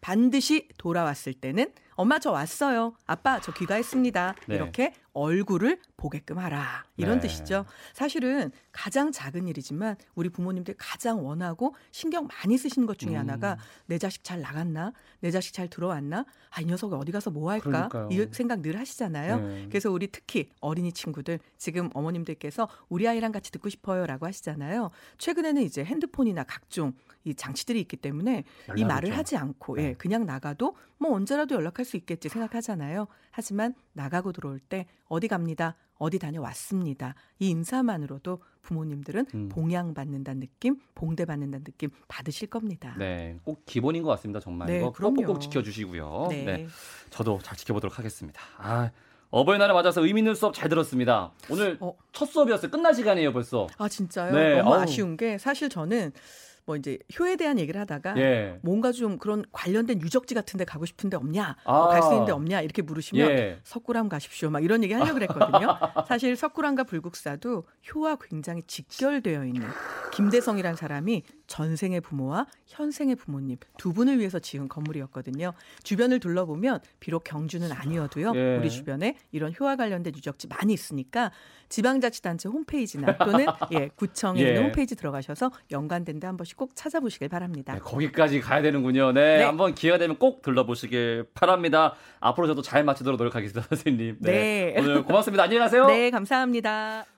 반드시 0.00 0.68
돌아왔을 0.78 1.34
때는 1.34 1.72
엄마 1.94 2.18
저 2.18 2.30
왔어요. 2.30 2.94
아빠 3.06 3.40
저 3.40 3.52
귀가했습니다. 3.52 4.34
네. 4.46 4.54
이렇게 4.54 4.94
얼굴을 5.12 5.80
보게끔 5.96 6.38
하라. 6.38 6.84
이런 6.96 7.20
네. 7.20 7.28
뜻이죠. 7.28 7.64
사실은 7.92 8.50
가장 8.72 9.12
작은 9.12 9.48
일이지만 9.48 9.96
우리 10.14 10.28
부모님들 10.28 10.74
가장 10.78 11.24
원하고 11.24 11.74
신경 11.90 12.26
많이 12.26 12.56
쓰시는 12.56 12.86
것 12.86 12.98
중에 12.98 13.12
음. 13.14 13.18
하나가 13.18 13.58
내 13.86 13.98
자식 13.98 14.24
잘 14.24 14.40
나갔나? 14.40 14.92
내 15.20 15.30
자식 15.30 15.52
잘 15.52 15.68
들어왔나? 15.68 16.24
아, 16.50 16.60
이 16.60 16.64
녀석이 16.64 16.94
어디 16.94 17.12
가서 17.12 17.30
뭐 17.30 17.50
할까? 17.50 17.88
그러니까요. 17.88 18.08
이 18.10 18.28
생각 18.32 18.60
늘 18.62 18.78
하시잖아요. 18.78 19.40
네. 19.40 19.66
그래서 19.68 19.90
우리 19.90 20.08
특히 20.08 20.50
어린이 20.60 20.92
친구들 20.92 21.38
지금 21.58 21.90
어머님들께서 21.94 22.68
우리 22.88 23.06
아이랑 23.08 23.32
같이 23.32 23.50
듣고 23.50 23.68
싶어요라고 23.68 24.26
하시잖아요. 24.26 24.90
최근에는 25.18 25.62
이제 25.62 25.84
핸드폰이나 25.84 26.44
각종 26.44 26.92
이 27.24 27.34
장치들이 27.34 27.80
있기 27.82 27.96
때문에 27.96 28.44
이 28.76 28.84
말을 28.84 29.10
좀. 29.10 29.18
하지 29.18 29.36
않고 29.36 29.76
네. 29.76 29.88
예, 29.88 29.94
그냥 29.94 30.24
나가도 30.24 30.74
뭐 30.98 31.12
언제라도 31.14 31.54
연락할 31.54 31.84
수 31.84 31.96
있겠지 31.96 32.28
생각하잖아요. 32.28 33.06
하지만 33.30 33.74
나가고 33.92 34.32
들어올 34.32 34.58
때 34.58 34.86
어디 35.10 35.26
갑니다. 35.28 35.74
어디 35.98 36.18
다녀왔습니다. 36.18 37.14
이 37.40 37.50
인사만으로도 37.50 38.38
부모님들은 38.62 39.26
음. 39.34 39.48
봉양받는다는 39.50 40.40
느낌, 40.40 40.78
봉대받는다는 40.94 41.64
느낌 41.64 41.90
받으실 42.08 42.48
겁니다. 42.48 42.94
네, 42.96 43.36
꼭 43.44 43.66
기본인 43.66 44.02
것 44.04 44.08
같습니다. 44.10 44.40
정말 44.40 44.68
네, 44.68 44.78
이거. 44.78 44.92
꼭꼭 44.92 45.40
지켜주시고요. 45.40 46.28
네. 46.30 46.44
네. 46.44 46.66
저도 47.10 47.40
잘 47.42 47.56
지켜보도록 47.58 47.98
하겠습니다. 47.98 48.40
아, 48.56 48.90
어버이날을 49.30 49.74
맞아서 49.74 50.04
의미 50.06 50.20
있는 50.20 50.34
수업 50.34 50.54
잘 50.54 50.68
들었습니다. 50.68 51.32
오늘 51.50 51.76
어. 51.80 51.94
첫 52.12 52.26
수업이었어요. 52.26 52.70
끝날 52.70 52.94
시간이에요, 52.94 53.32
벌써. 53.32 53.66
아 53.76 53.88
진짜요? 53.88 54.32
네, 54.32 54.58
너무 54.62 54.74
아우. 54.74 54.80
아쉬운 54.82 55.16
게 55.16 55.38
사실 55.38 55.68
저는 55.68 56.12
뭐 56.70 56.76
이제 56.76 56.98
효에 57.18 57.34
대한 57.34 57.58
얘기를 57.58 57.80
하다가 57.80 58.16
예. 58.18 58.60
뭔가 58.62 58.92
좀 58.92 59.18
그런 59.18 59.44
관련된 59.50 60.00
유적지 60.02 60.36
같은 60.36 60.56
데 60.56 60.64
가고 60.64 60.86
싶은데 60.86 61.16
없냐? 61.16 61.56
아. 61.64 61.88
갈수 61.88 62.12
있는 62.12 62.26
데 62.26 62.32
없냐? 62.32 62.60
이렇게 62.60 62.80
물으시면 62.80 63.28
예. 63.28 63.58
석굴암 63.64 64.08
가십시오. 64.08 64.50
막 64.50 64.62
이런 64.62 64.84
얘기 64.84 64.94
하려고 64.94 65.14
그랬거든요. 65.14 65.76
사실 66.06 66.36
석굴암과 66.36 66.84
불국사도 66.84 67.64
효와 67.92 68.18
굉장히 68.20 68.62
직결되어 68.62 69.46
있는 69.46 69.66
김대성이란 70.12 70.76
사람이 70.76 71.24
전생의 71.50 72.00
부모와 72.00 72.46
현생의 72.68 73.16
부모님 73.16 73.58
두 73.76 73.92
분을 73.92 74.18
위해서 74.20 74.38
지은 74.38 74.68
건물이었거든요. 74.68 75.52
주변을 75.82 76.20
둘러보면 76.20 76.80
비록 77.00 77.24
경주는 77.24 77.70
아니어도요. 77.70 78.32
예. 78.36 78.56
우리 78.56 78.70
주변에 78.70 79.16
이런 79.32 79.52
효와 79.58 79.74
관련된 79.76 80.14
유적지 80.14 80.46
많이 80.46 80.72
있으니까 80.72 81.32
지방자치단체 81.68 82.48
홈페이지나 82.48 83.18
또는 83.18 83.46
예, 83.72 83.88
구청에 83.96 84.40
예. 84.40 84.48
있는 84.48 84.64
홈페이지 84.64 84.96
들어가셔서 84.96 85.50
연관된 85.70 86.18
데 86.18 86.30
한 86.30 86.36
번씩 86.36 86.56
꼭 86.56 86.76
찾아보시길 86.76 87.28
바랍니다. 87.28 87.72
네, 87.72 87.80
거기까지 87.80 88.40
가야 88.40 88.62
되는군요. 88.62 89.10
네, 89.10 89.38
네. 89.38 89.42
한번 89.42 89.74
기회가 89.74 89.98
되면 89.98 90.16
꼭 90.16 90.42
들러보시길 90.42 91.26
바랍니다. 91.34 91.94
앞으로 92.20 92.46
저도 92.46 92.62
잘 92.62 92.84
마치도록 92.84 93.18
노력하겠습니다, 93.18 93.66
선생님. 93.68 94.18
네. 94.20 94.76
오늘 94.78 95.02
고맙습니다. 95.02 95.42
안녕히 95.42 95.58
가세요. 95.58 95.86
네, 95.86 96.10
감사합니다. 96.10 97.10